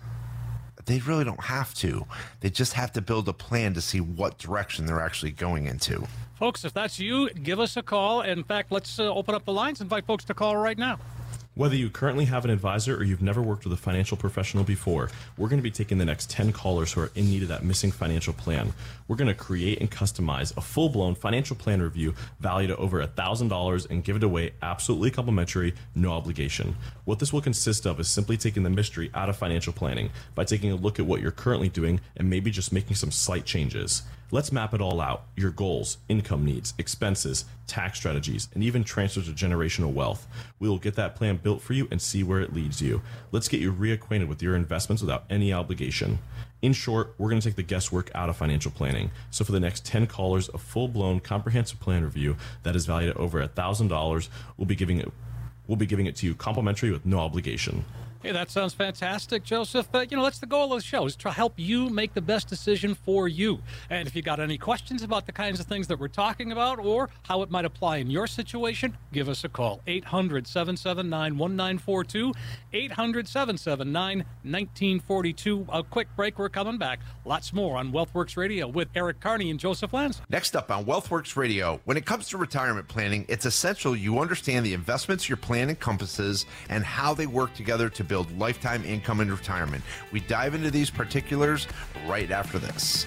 [0.86, 2.06] they really don't have to.
[2.39, 6.08] They just have to build a plan to see what direction they're actually going into.
[6.36, 8.21] Folks, if that's you, give us a call.
[8.21, 11.00] In fact, let's uh, open up the lines, invite folks to call right now.
[11.56, 15.10] Whether you currently have an advisor or you've never worked with a financial professional before,
[15.38, 17.63] we're going to be taking the next 10 callers who are in need of that
[17.63, 18.74] missing financial plan.
[19.08, 23.02] We're going to create and customize a full blown financial plan review valued at over
[23.02, 26.76] $1,000 and give it away absolutely complimentary, no obligation.
[27.06, 30.44] What this will consist of is simply taking the mystery out of financial planning by
[30.44, 34.04] taking a look at what you're currently doing and maybe just making some slight changes.
[34.36, 39.30] Let's map it all out your goals, income needs, expenses, tax strategies, and even transfers
[39.30, 40.28] of generational wealth.
[40.60, 43.02] We will get that plan built for you and see where it leads you.
[43.32, 46.19] Let's get you reacquainted with your investments without any obligation.
[46.62, 49.12] In short, we're going to take the guesswork out of financial planning.
[49.32, 53.12] So, for the next 10 callers, a full blown comprehensive plan review that is valued
[53.12, 55.13] at over $1,000, we'll be giving it.
[55.65, 57.86] We'll be giving it to you complimentary with no obligation.
[58.26, 59.88] Hey, that sounds fantastic, Joseph.
[59.94, 62.22] Uh, you know, that's the goal of the show is to help you make the
[62.22, 63.60] best decision for you.
[63.92, 66.80] And if you got any questions about the kinds of things that we're talking about
[66.80, 69.80] or how it might apply in your situation, give us a call.
[69.86, 72.34] 800 779 1942.
[72.74, 75.68] 800 779 1942.
[75.72, 76.40] A quick break.
[76.40, 77.02] We're coming back.
[77.26, 80.24] Lots more on Wealthworx Radio with Eric Kearney and Joseph Lanza.
[80.30, 84.66] Next up on Wealthworx Radio, when it comes to retirement planning, it's essential you understand
[84.66, 89.32] the investments your plan encompasses and how they work together to build lifetime income in
[89.32, 89.84] retirement.
[90.12, 91.67] We dive into these particulars
[92.08, 93.06] right after this.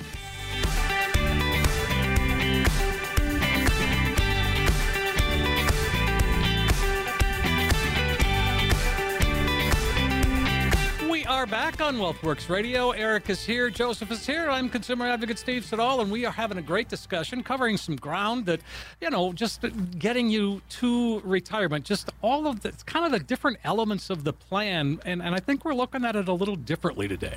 [11.39, 12.91] Are back on Wealthworx Radio.
[12.91, 14.51] Eric is here, Joseph is here.
[14.51, 18.45] I'm consumer advocate Steve Siddall, and we are having a great discussion covering some ground
[18.47, 18.61] that,
[19.01, 19.65] you know, just
[20.01, 24.33] getting you to retirement, just all of the kind of the different elements of the
[24.33, 24.99] plan.
[25.05, 27.37] And, and I think we're looking at it a little differently today.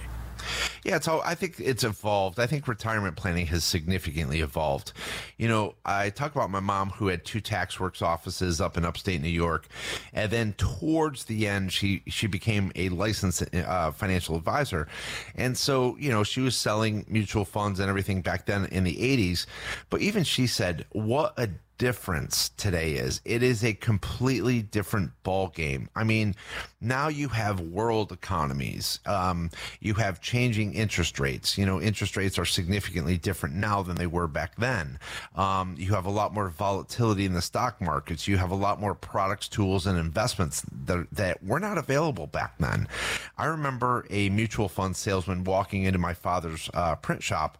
[0.83, 2.39] Yeah, so I think it's evolved.
[2.39, 4.93] I think retirement planning has significantly evolved.
[5.37, 8.85] You know, I talk about my mom who had two tax works offices up in
[8.85, 9.67] upstate New York,
[10.11, 14.87] and then towards the end, she she became a licensed uh, financial advisor,
[15.35, 18.95] and so you know she was selling mutual funds and everything back then in the
[18.95, 19.45] '80s.
[19.91, 21.49] But even she said, "What a
[21.81, 23.21] difference today is.
[23.25, 26.35] It is a completely different ball game i mean
[26.81, 28.99] now you have world economies.
[29.05, 31.57] Um, you have changing interest rates.
[31.57, 34.97] You know interest rates are significantly different now than they were back then.
[35.35, 38.27] Um, you have a lot more volatility in the stock markets.
[38.27, 42.57] You have a lot more products tools and investments that, that were not available back
[42.57, 42.87] then.
[43.37, 47.59] I remember a mutual fund salesman walking into my father's uh, print shop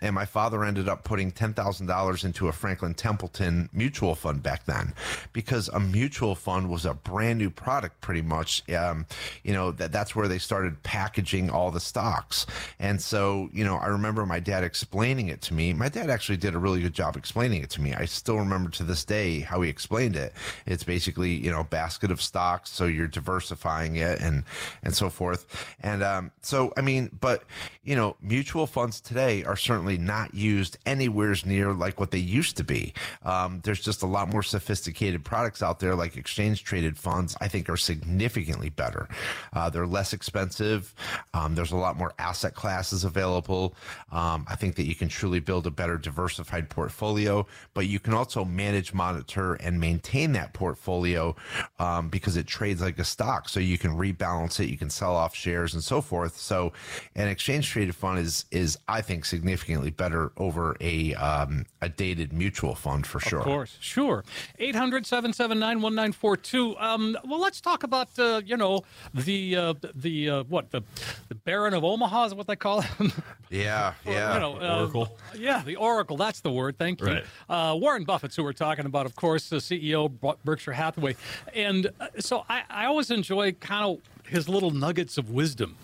[0.00, 4.94] and my father ended up putting $10000 into a franklin templeton mutual fund back then
[5.32, 9.06] because a mutual fund was a brand new product pretty much um,
[9.44, 12.46] you know that that's where they started packaging all the stocks.
[12.78, 15.72] And so you know i remember my dad explaining it to me.
[15.72, 17.94] My dad actually did a really good job explaining it to me.
[17.94, 20.32] I still remember to this day how he explained it.
[20.66, 24.44] It's basically you know basket of stocks so you're diversifying it and
[24.82, 25.46] and so forth.
[25.80, 27.44] And um, so i mean but
[27.84, 32.56] you know mutual funds today are certainly not used anywhere near like what they used
[32.56, 32.92] to be.
[33.22, 37.36] Um, there's just a lot more sophisticated products out there, like exchange traded funds.
[37.40, 39.08] I think are significantly better.
[39.52, 40.94] Uh, they're less expensive.
[41.34, 43.74] Um, there's a lot more asset classes available.
[44.10, 48.14] Um, I think that you can truly build a better diversified portfolio, but you can
[48.14, 51.36] also manage, monitor, and maintain that portfolio
[51.78, 53.48] um, because it trades like a stock.
[53.48, 56.36] So you can rebalance it, you can sell off shares, and so forth.
[56.36, 56.72] So
[57.14, 62.32] an exchange traded fund is is I think significantly better over a um, a dated
[62.32, 63.27] mutual fund for sure.
[63.36, 64.24] Of course, sure.
[64.58, 66.76] 800 779 1942.
[66.78, 68.82] Um, well, let's talk about, uh, you know,
[69.14, 70.82] the, uh, the uh, what, the,
[71.28, 73.12] the Baron of Omaha is what they call him?
[73.50, 74.34] Yeah, yeah.
[74.34, 75.16] you know, uh, Oracle.
[75.34, 76.18] Yeah, the Oracle.
[76.18, 76.76] That's the word.
[76.76, 77.06] Thank you.
[77.06, 77.24] Right.
[77.48, 80.10] Uh, Warren Buffett's who we're talking about, of course, the CEO
[80.44, 81.16] Berkshire Hathaway.
[81.54, 85.76] And uh, so I, I always enjoy kind of his little nuggets of wisdom.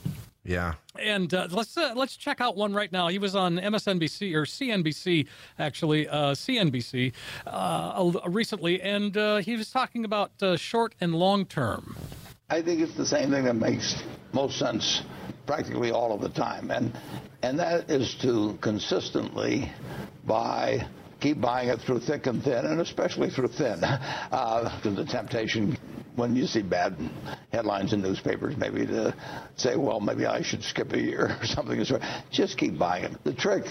[0.45, 0.75] Yeah.
[0.99, 3.09] And uh, let's uh, let's check out one right now.
[3.09, 5.27] He was on MSNBC or CNBC,
[5.59, 7.15] actually uh, CNBC
[7.47, 11.97] uh, recently, and uh, he was talking about uh, short and long term.
[12.51, 14.03] I think it's the same thing that makes
[14.33, 15.03] most sense
[15.47, 16.97] practically all of the time, and
[17.43, 19.73] and that is to consistently
[20.27, 20.87] buy.
[21.25, 23.83] Keep buying it through thick and thin, and especially through thin.
[23.83, 25.75] Uh, the temptation
[26.17, 26.95] when you see bad
[27.51, 29.15] headlines in newspapers, maybe to
[29.57, 31.83] say, well, maybe I should skip a year or something.
[32.31, 33.25] Just keep buying it.
[33.25, 33.65] The trick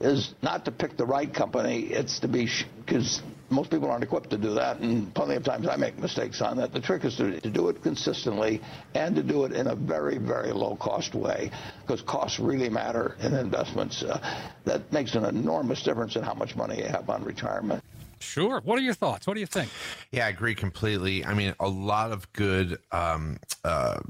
[0.00, 1.88] is not to pick the right company.
[1.90, 5.66] It's to be, because most people aren't equipped to do that, and plenty of times
[5.68, 6.72] I make mistakes on that.
[6.72, 8.60] The trick is to, to do it consistently
[8.94, 11.50] and to do it in a very, very low cost way,
[11.82, 14.02] because costs really matter in investments.
[14.02, 14.18] Uh,
[14.64, 17.82] that makes an enormous difference in how much money you have on retirement.
[18.20, 18.60] Sure.
[18.64, 19.26] What are your thoughts?
[19.26, 19.70] What do you think?
[20.10, 21.24] Yeah, I agree completely.
[21.24, 22.78] I mean, a lot of good.
[22.90, 24.00] Um, uh,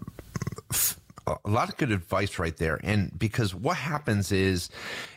[1.27, 2.79] a lot of good advice right there.
[2.83, 4.69] And because what happens is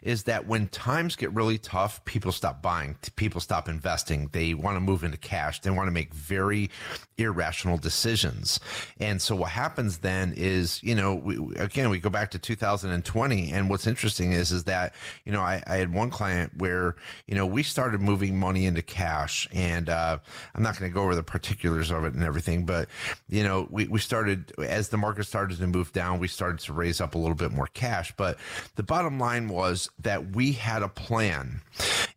[0.01, 4.29] is that when times get really tough people stop buying people stop investing.
[4.31, 5.59] They want to move into cash.
[5.61, 6.69] They want to make very
[7.17, 8.59] irrational decisions.
[8.99, 13.51] And so what happens then is you know we, again we go back to 2020
[13.51, 14.93] and what's interesting is is that
[15.25, 16.95] you know I, I had one client where
[17.27, 19.47] you know we started moving money into cash.
[19.51, 20.19] And uh,
[20.55, 22.87] i'm not going to go over the particulars of it and everything but
[23.29, 26.73] you know we, we started as the market started to move down, we started to
[26.73, 28.13] raise up a little bit more cash.
[28.15, 28.37] But
[28.75, 31.61] the bottom line was that we had a plan.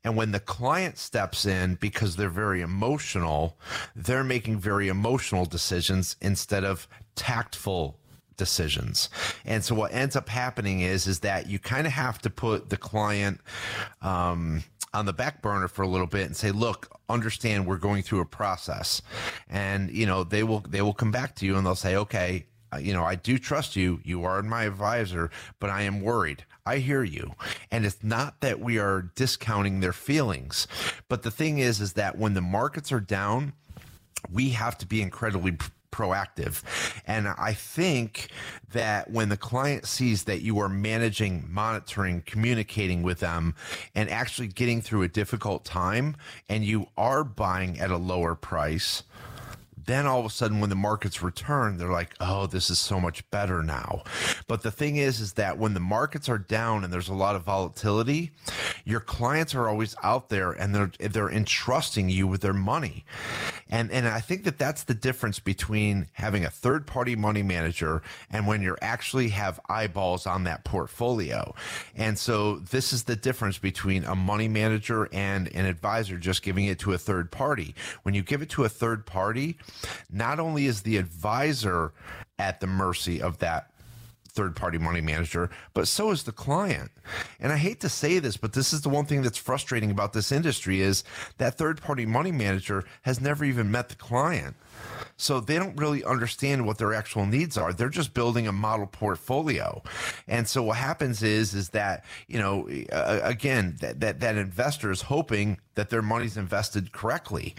[0.05, 3.57] And when the client steps in because they're very emotional,
[3.97, 7.97] they're making very emotional decisions instead of tactful
[8.37, 9.09] decisions.
[9.47, 12.69] And so what ends up happening is is that you kind of have to put
[12.69, 13.40] the client
[14.03, 14.62] um,
[14.93, 18.21] on the back burner for a little bit and say, look, understand we're going through
[18.21, 19.01] a process.
[19.49, 22.47] And you know, they will they will come back to you and they'll say, okay,
[22.79, 24.01] you know, I do trust you.
[24.05, 26.45] You are my advisor, but I am worried.
[26.67, 27.35] I hear you.
[27.71, 30.69] And it's not that we are discounting their feelings,
[31.09, 33.55] but the thing is, is that when the markets are down,
[34.31, 35.57] we have to be incredibly
[35.91, 36.63] proactive.
[37.07, 38.29] And I think
[38.73, 43.55] that when the client sees that you are managing, monitoring, communicating with them,
[43.95, 46.17] and actually getting through a difficult time,
[46.49, 49.03] and you are buying at a lower price,
[49.90, 53.00] then all of a sudden, when the markets return, they're like, "Oh, this is so
[53.00, 54.03] much better now."
[54.46, 57.37] But the thing is, is that when the markets are down and there's a lot
[57.37, 58.33] of volatility,
[58.85, 63.05] your clients are always out there and they're they're entrusting you with their money,
[63.69, 68.03] and and I think that that's the difference between having a third party money manager
[68.31, 71.55] and when you actually have eyeballs on that portfolio.
[71.95, 76.66] And so this is the difference between a money manager and an advisor just giving
[76.66, 77.75] it to a third party.
[78.03, 79.59] When you give it to a third party
[80.11, 81.93] not only is the advisor
[82.38, 83.70] at the mercy of that
[84.31, 86.90] third party money manager, but so is the client.
[87.38, 90.12] And I hate to say this, but this is the one thing that's frustrating about
[90.12, 91.05] this industry is
[91.38, 94.57] that third party money manager has never even met the client.
[95.16, 97.73] So they don't really understand what their actual needs are.
[97.73, 99.83] They're just building a model portfolio.
[100.27, 104.90] And so what happens is, is that, you know, uh, again, that, that, that investor
[104.90, 107.55] is hoping that their money's invested correctly.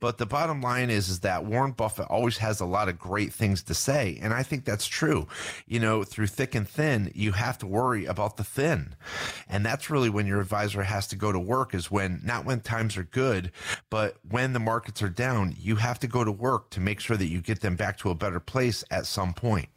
[0.00, 3.34] But the bottom line is, is that Warren Buffett always has a lot of great
[3.34, 4.18] things to say.
[4.22, 5.28] And I think that's true.
[5.66, 8.96] You know, through thick and thin, you have to worry about the thin.
[9.46, 12.60] And that's really when your advisor has to go to work is when, not when
[12.60, 13.52] times are good,
[13.90, 17.18] but when the markets are down, you have to go to work to make sure
[17.18, 19.68] that you get them back to a better place at some point.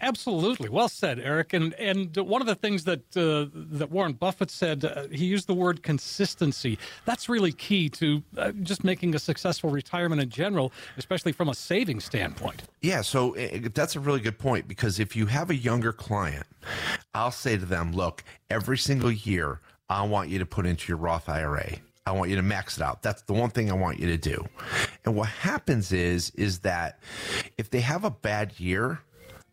[0.00, 1.54] Absolutely, well said, Eric.
[1.54, 5.46] And and one of the things that uh, that Warren Buffett said, uh, he used
[5.46, 6.78] the word consistency.
[7.06, 11.54] That's really key to uh, just making a successful retirement in general, especially from a
[11.54, 12.64] saving standpoint.
[12.82, 16.46] Yeah, so uh, that's a really good point because if you have a younger client,
[17.14, 20.98] I'll say to them, look, every single year, I want you to put into your
[20.98, 21.76] Roth IRA.
[22.06, 23.02] I want you to max it out.
[23.02, 24.46] That's the one thing I want you to do.
[25.06, 26.98] And what happens is, is that
[27.56, 29.00] if they have a bad year,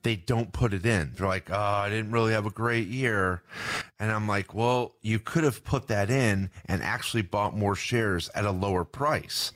[0.03, 1.13] they don't put it in.
[1.15, 3.43] They're like, oh, I didn't really have a great year.
[3.99, 8.29] And I'm like, well, you could have put that in and actually bought more shares
[8.33, 9.51] at a lower price.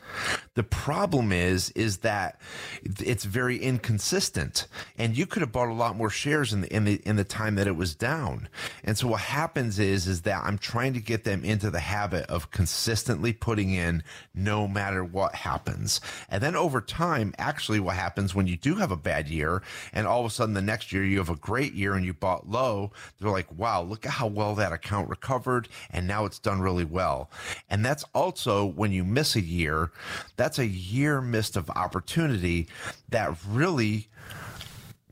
[0.53, 2.39] The problem is, is that
[2.83, 6.85] it's very inconsistent and you could have bought a lot more shares in the, in
[6.85, 8.47] the, in the time that it was down.
[8.83, 12.25] And so what happens is, is that I'm trying to get them into the habit
[12.27, 14.03] of consistently putting in
[14.33, 15.99] no matter what happens.
[16.29, 20.05] And then over time, actually what happens when you do have a bad year and
[20.05, 22.49] all of a sudden the next year you have a great year and you bought
[22.49, 25.67] low, they're like, wow, look at how well that account recovered.
[25.91, 27.29] And now it's done really well.
[27.69, 29.91] And that's also when you miss a year,
[30.35, 32.67] that's a year missed of opportunity
[33.09, 34.09] that really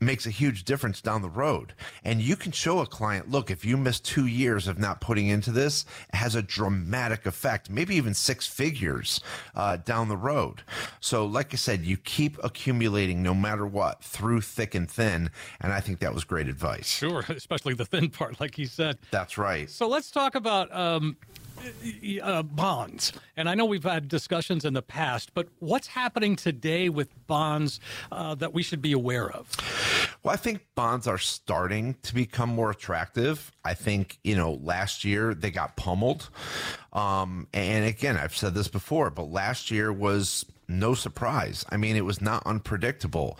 [0.04, 1.72] makes a huge difference down the road.
[2.04, 5.28] And you can show a client, look, if you miss two years of not putting
[5.28, 9.20] into this, it has a dramatic effect, maybe even six figures
[9.54, 10.62] uh, down the road.
[11.00, 15.30] So, like I said, you keep accumulating no matter what through thick and thin.
[15.60, 16.88] And I think that was great advice.
[16.88, 18.98] Sure, especially the thin part, like you said.
[19.10, 19.70] That's right.
[19.70, 20.74] So let's talk about.
[20.74, 21.16] Um,
[22.22, 23.12] uh, bonds.
[23.36, 27.80] And I know we've had discussions in the past, but what's happening today with bonds
[28.12, 29.50] uh, that we should be aware of?
[30.22, 33.52] Well, I think bonds are starting to become more attractive.
[33.64, 36.30] I think, you know, last year they got pummeled.
[36.92, 41.64] Um, and again, I've said this before, but last year was no surprise.
[41.68, 43.38] I mean, it was not unpredictable,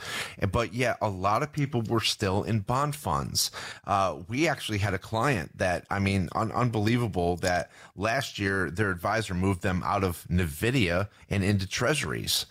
[0.51, 3.51] but yet a lot of people were still in bond funds.
[3.87, 8.91] Uh, we actually had a client that, I mean, un- unbelievable that last year their
[8.91, 12.47] advisor moved them out of Nvidia and into treasuries.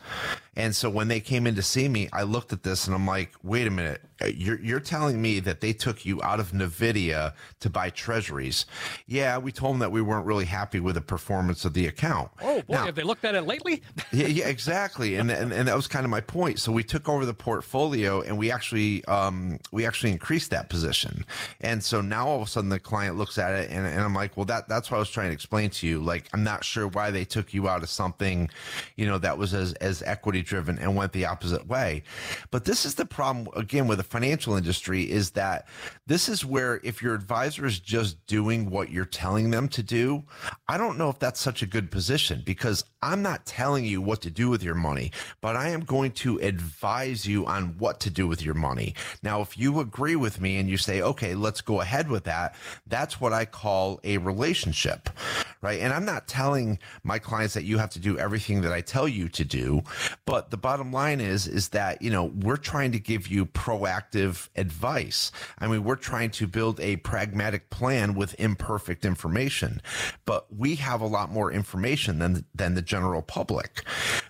[0.55, 3.07] And so when they came in to see me, I looked at this and I'm
[3.07, 6.51] like, wait a minute, uh, you're, you're telling me that they took you out of
[6.51, 8.65] Nvidia to buy treasuries.
[9.07, 12.29] Yeah, we told them that we weren't really happy with the performance of the account.
[12.41, 13.81] Oh boy, now, have they looked at it lately?
[14.11, 15.15] yeah, yeah, exactly.
[15.15, 16.59] And, and and that was kind of my point.
[16.59, 21.25] So we took over the portfolio and we actually um we actually increased that position.
[21.61, 24.13] And so now all of a sudden the client looks at it and, and I'm
[24.13, 26.01] like, well that that's what I was trying to explain to you.
[26.01, 28.49] Like I'm not sure why they took you out of something,
[28.95, 32.03] you know, that was as as equity driven and went the opposite way.
[32.51, 35.67] But this is the problem again with the financial industry is that
[36.05, 40.23] this is where if your advisor is just doing what you're telling them to do,
[40.67, 44.21] I don't know if that's such a good position because I'm not telling you what
[44.21, 45.11] to do with your money,
[45.41, 48.95] but I am going to advise you on what to do with your money.
[49.21, 52.55] Now, if you agree with me and you say, okay, let's go ahead with that,
[52.87, 55.09] that's what I call a relationship,
[55.61, 55.79] right?
[55.81, 59.07] And I'm not telling my clients that you have to do everything that I tell
[59.07, 59.83] you to do,
[60.25, 64.49] but the bottom line is, is that, you know, we're trying to give you proactive
[64.55, 65.31] advice.
[65.59, 69.81] I mean, we're trying to build a pragmatic plan with imperfect information,
[70.25, 73.85] but we have a lot more information than, than the general public.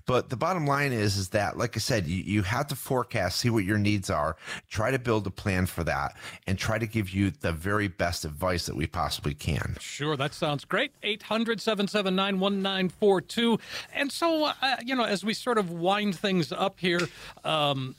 [0.05, 3.39] But the bottom line is, is that, like I said, you, you have to forecast,
[3.39, 4.35] see what your needs are,
[4.69, 8.25] try to build a plan for that, and try to give you the very best
[8.25, 9.77] advice that we possibly can.
[9.79, 10.91] Sure, that sounds great.
[11.01, 13.59] 800 779 1942.
[13.93, 17.01] And so, uh, you know, as we sort of wind things up here,
[17.43, 17.95] um,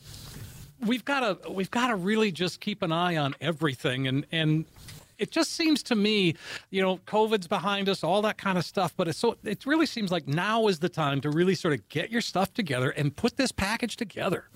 [0.85, 4.65] we've got to we've got to really just keep an eye on everything and and
[5.17, 6.35] it just seems to me,
[6.71, 8.93] you know, COVID's behind us, all that kind of stuff.
[8.97, 11.89] But it's so it really seems like now is the time to really sort of
[11.89, 14.49] get your stuff together and put this package together.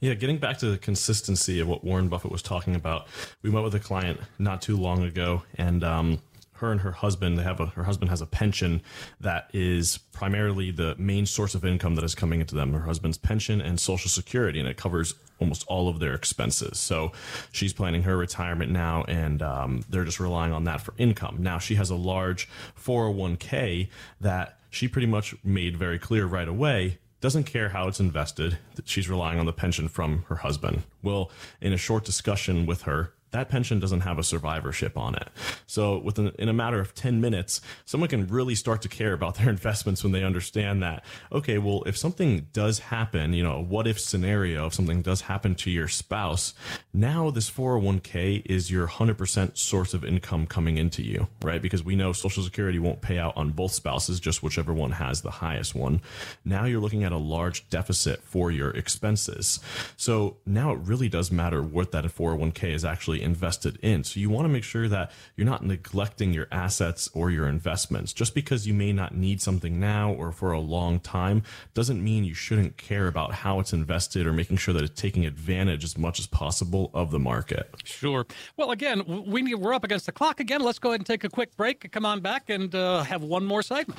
[0.00, 3.08] Yeah, getting back to the consistency of what Warren Buffett was talking about,
[3.42, 6.20] we met with a client not too long ago, and um,
[6.64, 8.82] her and her husband they have a her husband has a pension
[9.20, 13.18] that is primarily the main source of income that is coming into them her husband's
[13.18, 16.78] pension and social security and it covers almost all of their expenses.
[16.78, 17.12] So
[17.52, 21.38] she's planning her retirement now and um, they're just relying on that for income.
[21.40, 22.48] Now she has a large
[22.82, 23.88] 401k
[24.20, 29.08] that she pretty much made very clear right away doesn't care how it's invested she's
[29.08, 30.82] relying on the pension from her husband.
[31.02, 35.28] Well in a short discussion with her that pension doesn't have a survivorship on it.
[35.66, 39.34] So within in a matter of 10 minutes, someone can really start to care about
[39.34, 43.88] their investments when they understand that, okay, well, if something does happen, you know, what
[43.88, 46.54] if scenario, if something does happen to your spouse,
[46.92, 51.60] now this 401k is your 100% source of income coming into you, right?
[51.60, 55.22] Because we know social security won't pay out on both spouses, just whichever one has
[55.22, 56.00] the highest one.
[56.44, 59.58] Now you're looking at a large deficit for your expenses.
[59.96, 64.04] So now it really does matter what that 401k is actually invested in.
[64.04, 68.12] So you want to make sure that you're not neglecting your assets or your investments.
[68.12, 71.42] Just because you may not need something now or for a long time
[71.74, 75.26] doesn't mean you shouldn't care about how it's invested or making sure that it's taking
[75.26, 77.70] advantage as much as possible of the market.
[77.84, 78.26] Sure.
[78.56, 80.60] Well, again, we, we're up against the clock again.
[80.60, 81.90] Let's go ahead and take a quick break.
[81.90, 83.98] Come on back and uh, have one more segment.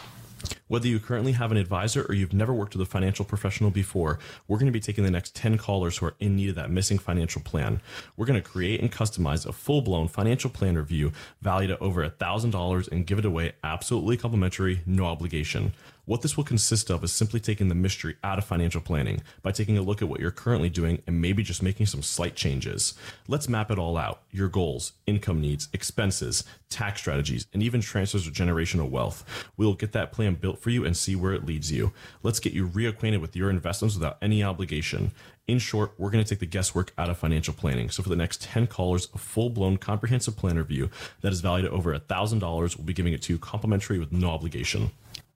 [0.68, 4.18] Whether you currently have an advisor or you've never worked with a financial professional before,
[4.48, 6.72] we're going to be taking the next 10 callers who are in need of that
[6.72, 7.82] missing financial plan.
[8.18, 12.08] We're going to create and customize a full blown financial plan review valued at over
[12.10, 15.74] $1,000 and give it away absolutely complimentary, no obligation.
[16.06, 19.52] What this will consist of is simply taking the mystery out of financial planning by
[19.52, 22.94] taking a look at what you're currently doing and maybe just making some slight changes.
[23.28, 28.28] Let's map it all out your goals, income needs, expenses, tax strategies, and even transfers
[28.28, 29.26] of generational wealth.
[29.58, 31.92] We'll get that plan built for you and see where it leads you.
[32.22, 35.12] Let's get you reacquainted with your investments without any obligation.
[35.48, 37.90] In short, we're going to take the guesswork out of financial planning.
[37.90, 40.92] So for the next 10 callers, a full-blown comprehensive plan review
[41.22, 44.30] that is valued at over $1,000, we'll be giving it to you complimentary with no
[44.30, 44.92] obligation.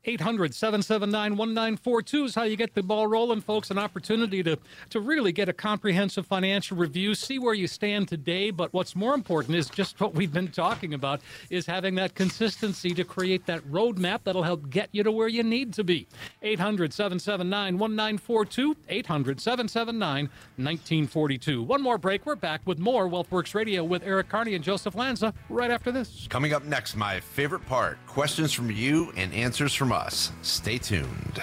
[0.06, 3.70] 800 779 1942 is how you get the ball rolling, folks.
[3.70, 4.58] An opportunity to,
[4.92, 8.50] to really get a comprehensive financial review, see where you stand today.
[8.50, 11.20] But what's more important is just what we've been talking about
[11.50, 15.44] is having that consistency to create that roadmap that'll help get you to where you
[15.44, 16.08] need to be.
[16.44, 21.62] 800 779 1942, 800 779 1942.
[21.62, 22.26] One more break.
[22.26, 26.26] We're back with more Wealthworx Radio with Eric Kearney and Joseph Lanza right after this.
[26.30, 30.32] Coming up next, my favorite part questions from you and answers from us.
[30.42, 31.42] Stay tuned.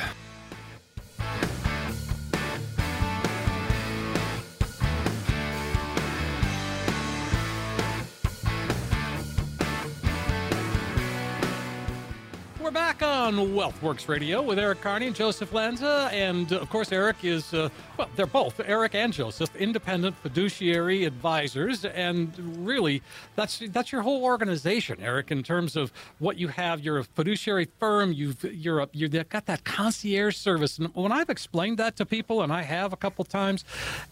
[12.67, 16.11] We're back on Wealthworx Radio with Eric Kearney and Joseph Lanza.
[16.13, 21.85] And of course, Eric is, uh, well, they're both, Eric and Joseph, independent fiduciary advisors.
[21.85, 22.37] And
[22.67, 23.03] really,
[23.37, 26.81] that's that's your whole organization, Eric, in terms of what you have.
[26.81, 30.77] You're a fiduciary firm, you've, you're a, you've got that concierge service.
[30.79, 33.65] And when I've explained that to people, and I have a couple times,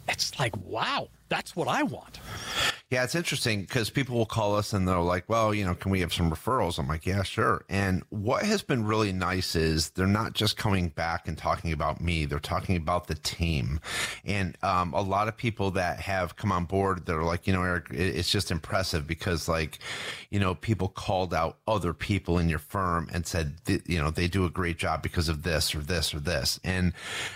[0.06, 2.20] it's like, wow, that's what I want.
[2.94, 5.90] Yeah, it's interesting because people will call us and they're like, well, you know, can
[5.90, 6.78] we have some referrals?
[6.78, 7.64] I'm like, yeah, sure.
[7.68, 12.00] And what has been really nice is they're not just coming back and talking about
[12.00, 13.80] me, they're talking about the team.
[14.24, 17.64] And um, a lot of people that have come on board, they're like, you know,
[17.64, 19.80] Eric, it's just impressive because, like,
[20.30, 24.28] you know, people called out other people in your firm and said, you know, they
[24.28, 26.60] do a great job because of this or this or this.
[26.62, 26.92] And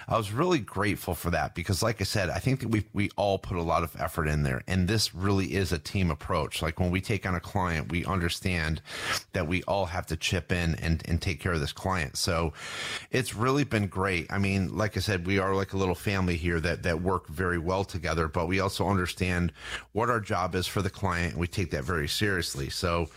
[0.06, 3.10] I was really grateful for that because, like I said, I think that we, we
[3.16, 4.62] all put a lot of effort in there.
[4.68, 6.62] And this really is a team approach.
[6.62, 8.80] Like when we take on a client, we understand
[9.32, 12.16] that we all have to chip in and, and take care of this client.
[12.16, 12.52] So
[13.10, 14.26] it's really been great.
[14.30, 17.28] I mean, like I said, we are like a little family here that, that work
[17.28, 19.52] very well together, but we also understand
[19.92, 21.32] what our job is for the client.
[21.32, 22.70] And we take that very seriously.
[22.70, 23.08] So,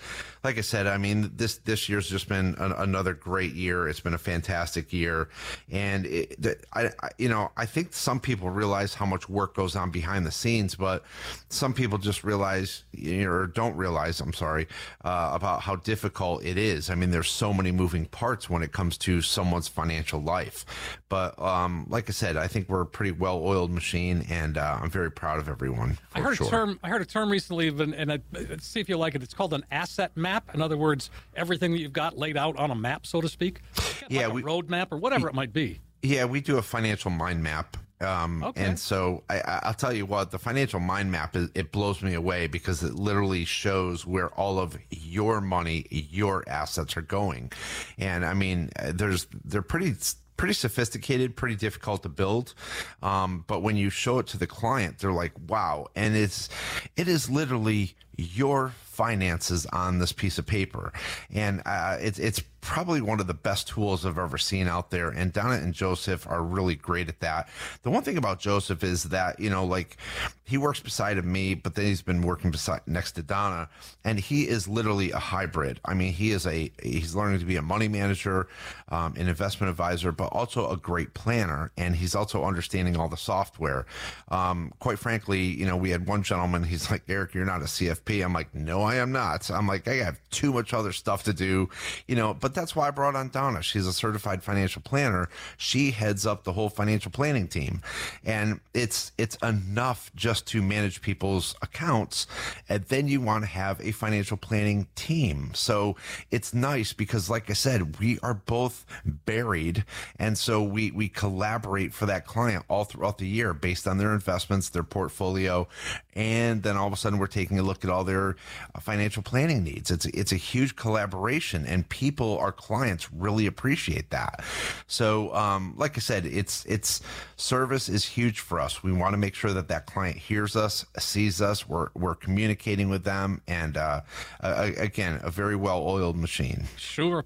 [0.43, 3.87] like I said, I mean, this this year's just been an, another great year.
[3.87, 5.29] It's been a fantastic year,
[5.69, 9.75] and it, I, I, you know, I think some people realize how much work goes
[9.75, 11.03] on behind the scenes, but
[11.49, 14.19] some people just realize you know, or don't realize.
[14.19, 14.67] I'm sorry
[15.05, 16.89] uh, about how difficult it is.
[16.89, 20.65] I mean, there's so many moving parts when it comes to someone's financial life.
[21.07, 24.89] But um, like I said, I think we're a pretty well-oiled machine, and uh, I'm
[24.89, 25.99] very proud of everyone.
[26.15, 26.47] I heard sure.
[26.47, 26.79] a term.
[26.83, 28.19] I heard a term recently, and, and I,
[28.59, 29.21] see if you like it.
[29.21, 30.53] It's called an asset map map?
[30.53, 33.61] In other words, everything that you've got laid out on a map, so to speak?
[34.09, 35.79] yeah, like we, road map or whatever it might be.
[36.01, 37.77] Yeah, we do a financial mind map.
[37.99, 38.63] Um, okay.
[38.63, 42.15] And so I, will tell you what, the financial mind map is, it blows me
[42.15, 47.51] away because it literally shows where all of your money, your assets are going.
[47.99, 49.93] And I mean, there's, they're pretty,
[50.35, 52.55] pretty sophisticated, pretty difficult to build.
[53.03, 55.85] Um, but when you show it to the client, they're like, wow.
[55.95, 56.49] And it's,
[56.97, 60.93] it is literally your finances on this piece of paper.
[61.33, 65.09] And uh, it's, it's probably one of the best tools I've ever seen out there.
[65.09, 67.49] And Donna and Joseph are really great at that.
[67.81, 69.97] The one thing about Joseph is that, you know, like
[70.43, 73.67] he works beside of me, but then he's been working beside next to Donna
[74.03, 75.79] and he is literally a hybrid.
[75.83, 78.47] I mean, he is a, he's learning to be a money manager,
[78.89, 81.71] um, an investment advisor, but also a great planner.
[81.77, 83.85] And he's also understanding all the software.
[84.29, 87.65] Um, quite frankly, you know, we had one gentleman, he's like, Eric, you're not a
[87.65, 88.23] CFP.
[88.23, 89.49] I'm like, no, I am not.
[89.49, 91.69] I'm like, I have too much other stuff to do,
[92.07, 93.61] you know, but that's why I brought on Donna.
[93.61, 95.29] She's a certified financial planner.
[95.57, 97.81] She heads up the whole financial planning team.
[98.23, 102.27] And it's it's enough just to manage people's accounts.
[102.69, 105.51] And then you want to have a financial planning team.
[105.53, 105.95] So
[106.31, 109.85] it's nice because like I said, we are both buried.
[110.17, 114.13] And so we we collaborate for that client all throughout the year based on their
[114.13, 115.67] investments, their portfolio,
[116.13, 118.35] and then all of a sudden we're taking a look at all their
[118.75, 119.91] uh, financial planning needs.
[119.91, 124.43] It's it's a huge collaboration, and people, our clients, really appreciate that.
[124.87, 127.01] So, um, like I said, it's it's
[127.35, 128.83] service is huge for us.
[128.83, 131.67] We want to make sure that that client hears us, sees us.
[131.67, 134.01] We're we're communicating with them, and uh,
[134.41, 136.65] again, a very well oiled machine.
[136.77, 137.25] Sure.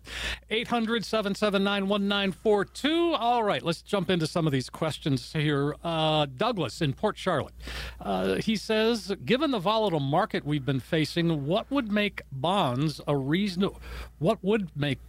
[0.49, 3.13] 800 779 1942.
[3.13, 5.75] All right, let's jump into some of these questions here.
[5.83, 7.53] Uh, Douglas in Port Charlotte.
[7.99, 13.15] Uh, he says, given the volatile market we've been facing, what would make bonds a
[13.15, 13.81] reasonable,
[14.19, 14.99] what would make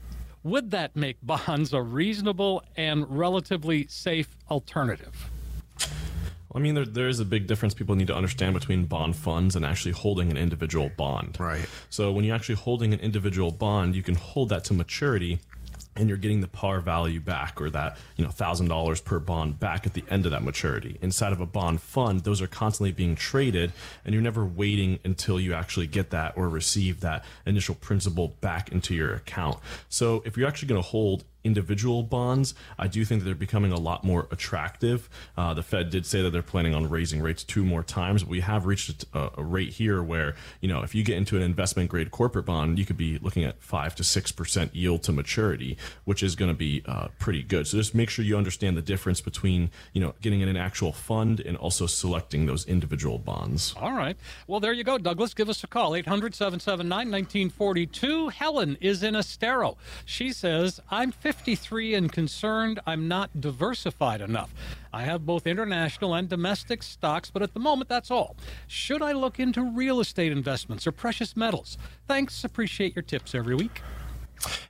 [0.47, 5.29] would that make bonds a reasonable and relatively safe alternative?
[6.55, 9.57] I mean, there, there is a big difference people need to understand between bond funds
[9.57, 11.37] and actually holding an individual bond.
[11.39, 11.67] Right.
[11.91, 15.41] So when you're actually holding an individual bond, you can hold that to maturity
[15.97, 19.59] and you're getting the par value back or that you know thousand dollars per bond
[19.59, 20.99] back at the end of that maturity.
[21.03, 23.73] Inside of a bond fund those are constantly being traded
[24.05, 28.73] and you're never waiting until you actually get that or receive that initial principal back
[28.73, 29.59] into your account.
[29.89, 33.73] So if you're actually going to hold individual bonds, I do think that they're becoming
[33.73, 35.09] a lot more attractive.
[35.37, 38.31] Uh, the Fed did say that they're planning on raising rates two more times, but
[38.31, 41.43] we have reached a, a, rate here where, you know, if you get into an
[41.43, 45.79] investment grade corporate bond, you could be looking at five to 6% yield to maturity,
[46.05, 47.67] which is going to be uh, pretty good.
[47.67, 50.93] So just make sure you understand the difference between, you know, getting in an actual
[50.93, 53.73] fund and also selecting those individual bonds.
[53.81, 54.17] All right.
[54.49, 55.33] Well, there you go, Douglas.
[55.33, 58.29] Give us a call, 800 779 1942.
[58.31, 59.77] Helen is in Estero.
[60.05, 64.55] She says, I'm 50 53 and concerned I'm not diversified enough.
[64.93, 68.37] I have both international and domestic stocks, but at the moment, that's all.
[68.67, 71.77] Should I look into real estate investments or precious metals?
[72.09, 72.43] Thanks.
[72.43, 73.83] Appreciate your tips every week.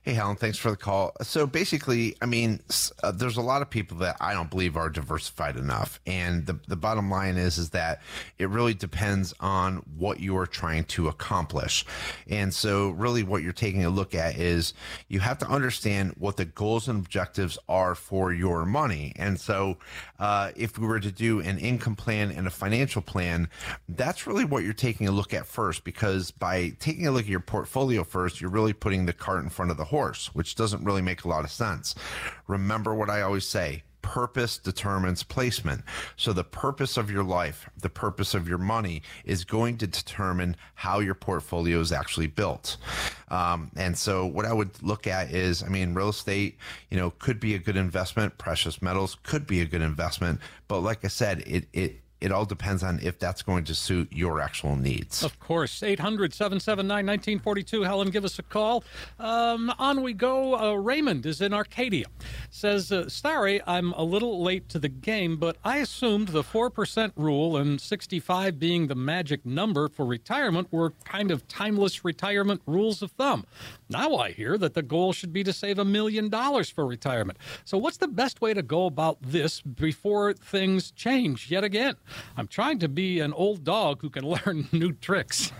[0.03, 1.13] Hey, Helen, thanks for the call.
[1.21, 2.61] So basically, I mean,
[3.03, 5.99] uh, there's a lot of people that I don't believe are diversified enough.
[6.07, 8.01] And the, the bottom line is, is that
[8.37, 11.85] it really depends on what you are trying to accomplish.
[12.29, 14.73] And so really what you're taking a look at is
[15.09, 19.13] you have to understand what the goals and objectives are for your money.
[19.17, 19.77] And so
[20.19, 23.49] uh, if we were to do an income plan and a financial plan,
[23.89, 27.29] that's really what you're taking a look at first, because by taking a look at
[27.29, 30.83] your portfolio first, you're really putting the cart in front of the horse, which doesn't
[30.83, 31.95] really make a lot of sense.
[32.47, 35.83] Remember what I always say purpose determines placement.
[36.15, 40.55] So the purpose of your life, the purpose of your money is going to determine
[40.75, 42.77] how your portfolio is actually built.
[43.27, 46.57] Um, and so what I would look at is, I mean, real estate,
[46.89, 48.37] you know, could be a good investment.
[48.37, 50.39] Precious metals could be a good investment.
[50.69, 54.11] But like I said, it, it, it all depends on if that's going to suit
[54.11, 55.23] your actual needs.
[55.23, 55.83] Of course.
[55.83, 57.83] 800 779 1942.
[57.83, 58.83] Helen, give us a call.
[59.19, 60.55] Um, on we go.
[60.55, 62.05] Uh, Raymond is in Arcadia.
[62.49, 67.11] Says, uh, Sorry, I'm a little late to the game, but I assumed the 4%
[67.15, 73.01] rule and 65 being the magic number for retirement were kind of timeless retirement rules
[73.01, 73.45] of thumb.
[73.89, 77.37] Now I hear that the goal should be to save a million dollars for retirement.
[77.63, 81.95] So, what's the best way to go about this before things change yet again?
[82.35, 85.51] I'm trying to be an old dog who can learn new tricks.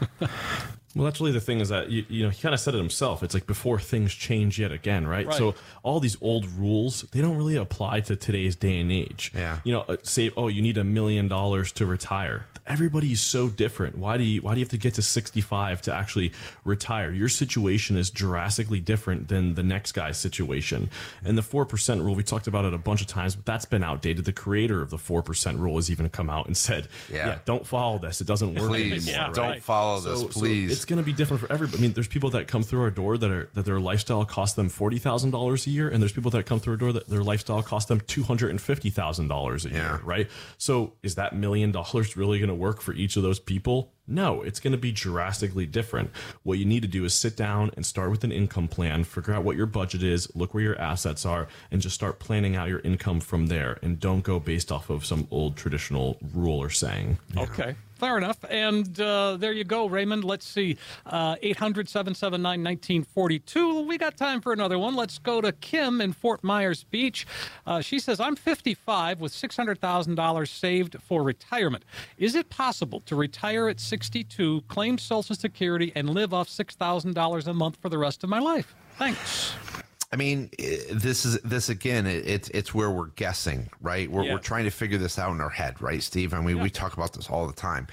[0.96, 2.78] Well, that's really the thing is that you, you know he kind of said it
[2.80, 3.22] himself.
[3.22, 5.28] It's like before things change yet again, right?
[5.28, 5.36] Right.
[5.36, 9.32] So all these old rules they don't really apply to today's day and age.
[9.36, 9.60] Yeah.
[9.64, 12.46] You know, uh, say oh you need a million dollars to retire.
[12.66, 13.98] Everybody's so different.
[13.98, 16.32] Why do you why do you have to get to 65 to actually
[16.64, 17.12] retire?
[17.12, 20.90] Your situation is drastically different than the next guy's situation.
[21.24, 23.84] And the 4% rule we talked about it a bunch of times, but that's been
[23.84, 24.26] outdated.
[24.26, 27.28] The creator of the 4% rule has even come out and said, Yeah.
[27.28, 28.20] yeah, don't follow this.
[28.20, 29.34] It doesn't work Please anymore.
[29.34, 29.64] don't right?
[29.64, 30.77] follow this, So- so please.
[30.78, 31.80] It's going to be different for everybody.
[31.80, 34.56] I mean, there's people that come through our door that are that their lifestyle costs
[34.56, 37.08] them forty thousand dollars a year, and there's people that come through our door that
[37.08, 39.76] their lifestyle costs them two hundred and fifty thousand dollars a Yeah.
[39.76, 40.30] year, right?
[40.58, 43.92] So, is that million dollars really going to work for each of those people?
[44.10, 46.12] No, it's going to be drastically different.
[46.44, 49.34] What you need to do is sit down and start with an income plan, figure
[49.34, 52.70] out what your budget is, look where your assets are, and just start planning out
[52.70, 53.78] your income from there.
[53.82, 57.18] And don't go based off of some old traditional rule or saying.
[57.36, 57.76] Okay.
[57.98, 58.38] Fair enough.
[58.50, 60.24] And uh, there you go, Raymond.
[60.24, 60.78] Let's see.
[61.12, 63.82] 800 779 1942.
[63.82, 64.96] We got time for another one.
[64.96, 67.26] Let's go to Kim in Fort Myers Beach.
[67.66, 71.84] Uh, she says, I'm 55 with $600,000 saved for retirement.
[72.18, 77.54] Is it possible to retire at 62, claim Social Security, and live off $6,000 a
[77.54, 78.76] month for the rest of my life?
[78.98, 79.54] Thanks.
[80.10, 82.08] I mean, this is this again.
[82.08, 84.10] It's it's where we're guessing, right?
[84.10, 84.34] We're, Yeah.
[84.34, 86.34] we're trying to figure this out in our head, right, Steve?
[86.34, 87.88] I mean, we talk about this all the time.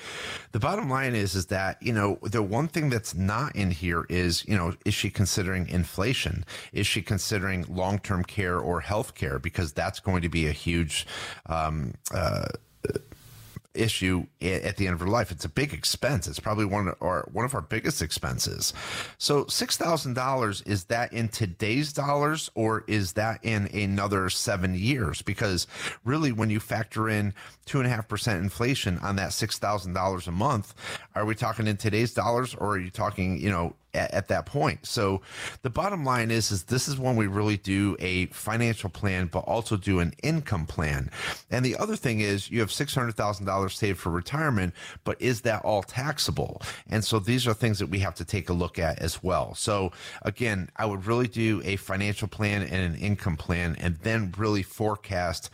[0.52, 4.06] The bottom line is, is that you know the one thing that's not in here
[4.08, 6.44] is you know is she considering inflation?
[6.72, 9.40] Is she considering long term care or health care?
[9.40, 11.08] Because that's going to be a huge.
[11.46, 12.46] Um, uh,
[13.74, 15.30] issue at the end of her life.
[15.30, 16.26] It's a big expense.
[16.26, 18.72] It's probably one of our one of our biggest expenses.
[19.18, 24.74] So six thousand dollars is that in today's dollars or is that in another seven
[24.74, 25.22] years?
[25.22, 25.66] Because
[26.04, 27.34] really, when you factor in
[27.66, 30.74] two and a half percent inflation on that six thousand dollars a month,
[31.14, 34.46] are we talking in today's dollars or are you talking you know at, at that
[34.46, 34.86] point.
[34.86, 35.22] So
[35.62, 39.40] the bottom line is, is this is when we really do a financial plan, but
[39.40, 41.10] also do an income plan.
[41.50, 44.74] And the other thing is you have $600,000 saved for retirement,
[45.04, 46.62] but is that all taxable?
[46.88, 49.54] And so these are things that we have to take a look at as well.
[49.54, 49.92] So
[50.22, 54.62] again, I would really do a financial plan and an income plan and then really
[54.62, 55.50] forecast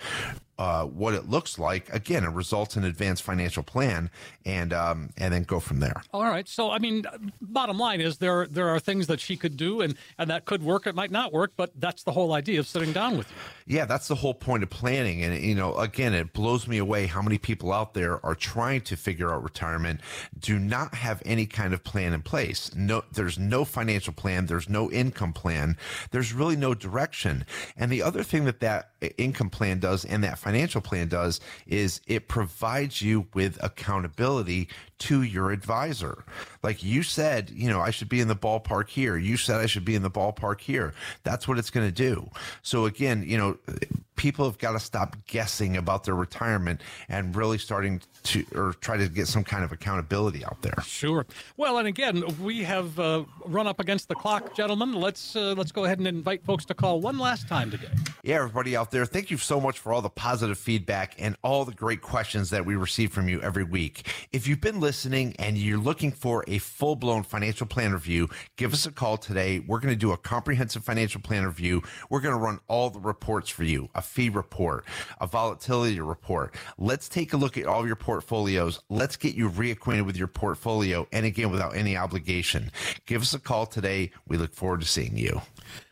[0.61, 1.89] uh, what it looks like.
[1.91, 4.11] Again, it results in advanced financial plan
[4.45, 6.03] and, um, and then go from there.
[6.13, 6.47] All right.
[6.47, 7.05] So, I mean,
[7.41, 10.63] bottom line is there there are things that she could do, and and that could
[10.63, 10.87] work.
[10.87, 13.37] It might not work, but that's the whole idea of sitting down with you.
[13.71, 15.23] Yeah, that's the whole point of planning.
[15.23, 18.81] And, you know, again, it blows me away how many people out there are trying
[18.81, 20.01] to figure out retirement,
[20.37, 22.75] do not have any kind of plan in place.
[22.75, 24.47] No, there's no financial plan.
[24.47, 25.77] There's no income plan.
[26.11, 27.47] There's really no direction.
[27.77, 32.01] And the other thing that that income plan does and that financial plan does is
[32.09, 34.69] it provides you with accountability
[34.99, 36.25] to your advisor.
[36.63, 39.17] Like you said, you know, I should be in the ballpark here.
[39.17, 40.93] You said I should be in the ballpark here.
[41.23, 42.31] That's what it's going to do.
[42.63, 43.89] So again, you know, okay
[44.21, 48.99] people have got to stop guessing about their retirement and really starting to or try
[48.99, 50.75] to get some kind of accountability out there.
[50.85, 51.25] Sure.
[51.57, 54.93] Well, and again, we have uh, run up against the clock, gentlemen.
[54.93, 57.89] Let's uh, let's go ahead and invite folks to call one last time today.
[58.23, 61.65] Yeah, everybody out there, thank you so much for all the positive feedback and all
[61.65, 64.07] the great questions that we receive from you every week.
[64.33, 68.75] If you've been listening and you're looking for a full blown financial plan review, give
[68.75, 69.61] us a call today.
[69.61, 71.83] We're going to do a comprehensive financial plan review.
[72.11, 74.85] We're going to run all the reports for you a fee report,
[75.21, 76.55] a volatility report.
[76.79, 78.81] Let's take a look at all your portfolios.
[78.89, 81.07] Let's get you reacquainted with your portfolio.
[81.13, 82.71] And again, without any obligation.
[83.07, 84.11] Give us a call today.
[84.27, 85.41] We look forward to seeing you.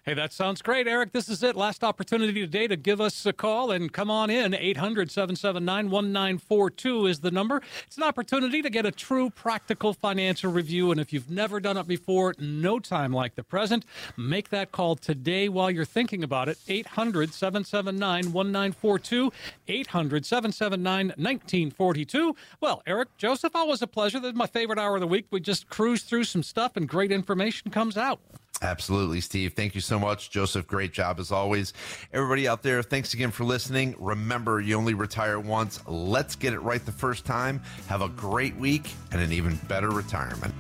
[0.08, 1.12] Hey, that sounds great, Eric.
[1.12, 1.54] This is it.
[1.54, 4.54] Last opportunity today to give us a call and come on in.
[4.54, 7.60] 800 779 1942 is the number.
[7.86, 10.92] It's an opportunity to get a true practical financial review.
[10.92, 13.84] And if you've never done it before, no time like the present.
[14.16, 16.56] Make that call today while you're thinking about it.
[16.66, 19.30] 800 779 1942.
[19.68, 22.34] 800 779 1942.
[22.62, 24.20] Well, Eric, Joseph, always a pleasure.
[24.20, 25.26] This is my favorite hour of the week.
[25.30, 28.20] We just cruise through some stuff and great information comes out.
[28.60, 29.52] Absolutely, Steve.
[29.52, 30.30] Thank you so much.
[30.30, 31.72] Joseph, great job as always.
[32.12, 33.94] Everybody out there, thanks again for listening.
[33.98, 35.80] Remember, you only retire once.
[35.86, 37.62] Let's get it right the first time.
[37.88, 40.54] Have a great week and an even better retirement.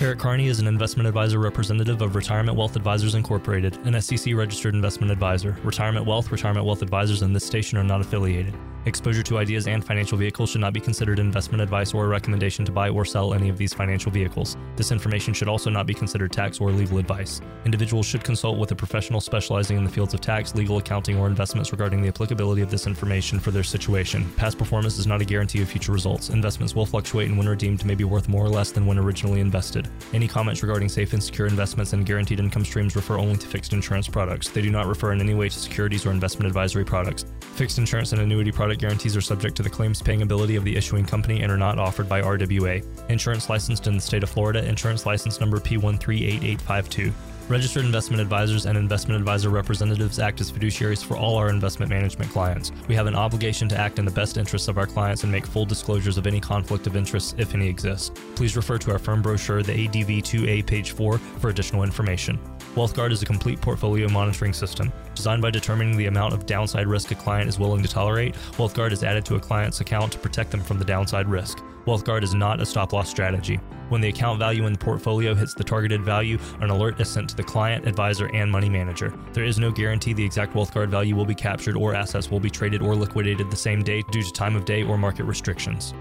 [0.00, 4.76] Eric Kearney is an investment advisor representative of Retirement Wealth Advisors Incorporated, an SEC registered
[4.76, 5.58] investment advisor.
[5.64, 8.54] Retirement Wealth, Retirement Wealth Advisors, and this station are not affiliated.
[8.88, 12.64] Exposure to ideas and financial vehicles should not be considered investment advice or a recommendation
[12.64, 14.56] to buy or sell any of these financial vehicles.
[14.76, 17.42] This information should also not be considered tax or legal advice.
[17.66, 21.26] Individuals should consult with a professional specializing in the fields of tax, legal, accounting, or
[21.26, 24.26] investments regarding the applicability of this information for their situation.
[24.38, 26.30] Past performance is not a guarantee of future results.
[26.30, 29.40] Investments will fluctuate and when redeemed may be worth more or less than when originally
[29.40, 29.86] invested.
[30.14, 33.74] Any comments regarding safe and secure investments and guaranteed income streams refer only to fixed
[33.74, 34.48] insurance products.
[34.48, 37.26] They do not refer in any way to securities or investment advisory products.
[37.54, 41.04] Fixed insurance and annuity guarantees are subject to the claims paying ability of the issuing
[41.04, 42.84] company and are not offered by RWA.
[43.10, 47.12] Insurance licensed in the state of Florida, insurance license number P138852.
[47.48, 52.30] Registered investment advisors and investment advisor representatives act as fiduciaries for all our investment management
[52.30, 52.72] clients.
[52.88, 55.46] We have an obligation to act in the best interests of our clients and make
[55.46, 58.10] full disclosures of any conflict of interest, if any exists.
[58.34, 62.38] Please refer to our firm brochure, the ADV 2A, page 4, for additional information.
[62.74, 64.92] WealthGuard is a complete portfolio monitoring system.
[65.14, 68.92] Designed by determining the amount of downside risk a client is willing to tolerate, WealthGuard
[68.92, 71.58] is added to a client's account to protect them from the downside risk.
[71.86, 73.56] WealthGuard is not a stop loss strategy.
[73.88, 77.30] When the account value in the portfolio hits the targeted value, an alert is sent
[77.30, 79.12] to the client, advisor, and money manager.
[79.32, 82.50] There is no guarantee the exact WealthGuard value will be captured or assets will be
[82.50, 85.94] traded or liquidated the same day due to time of day or market restrictions.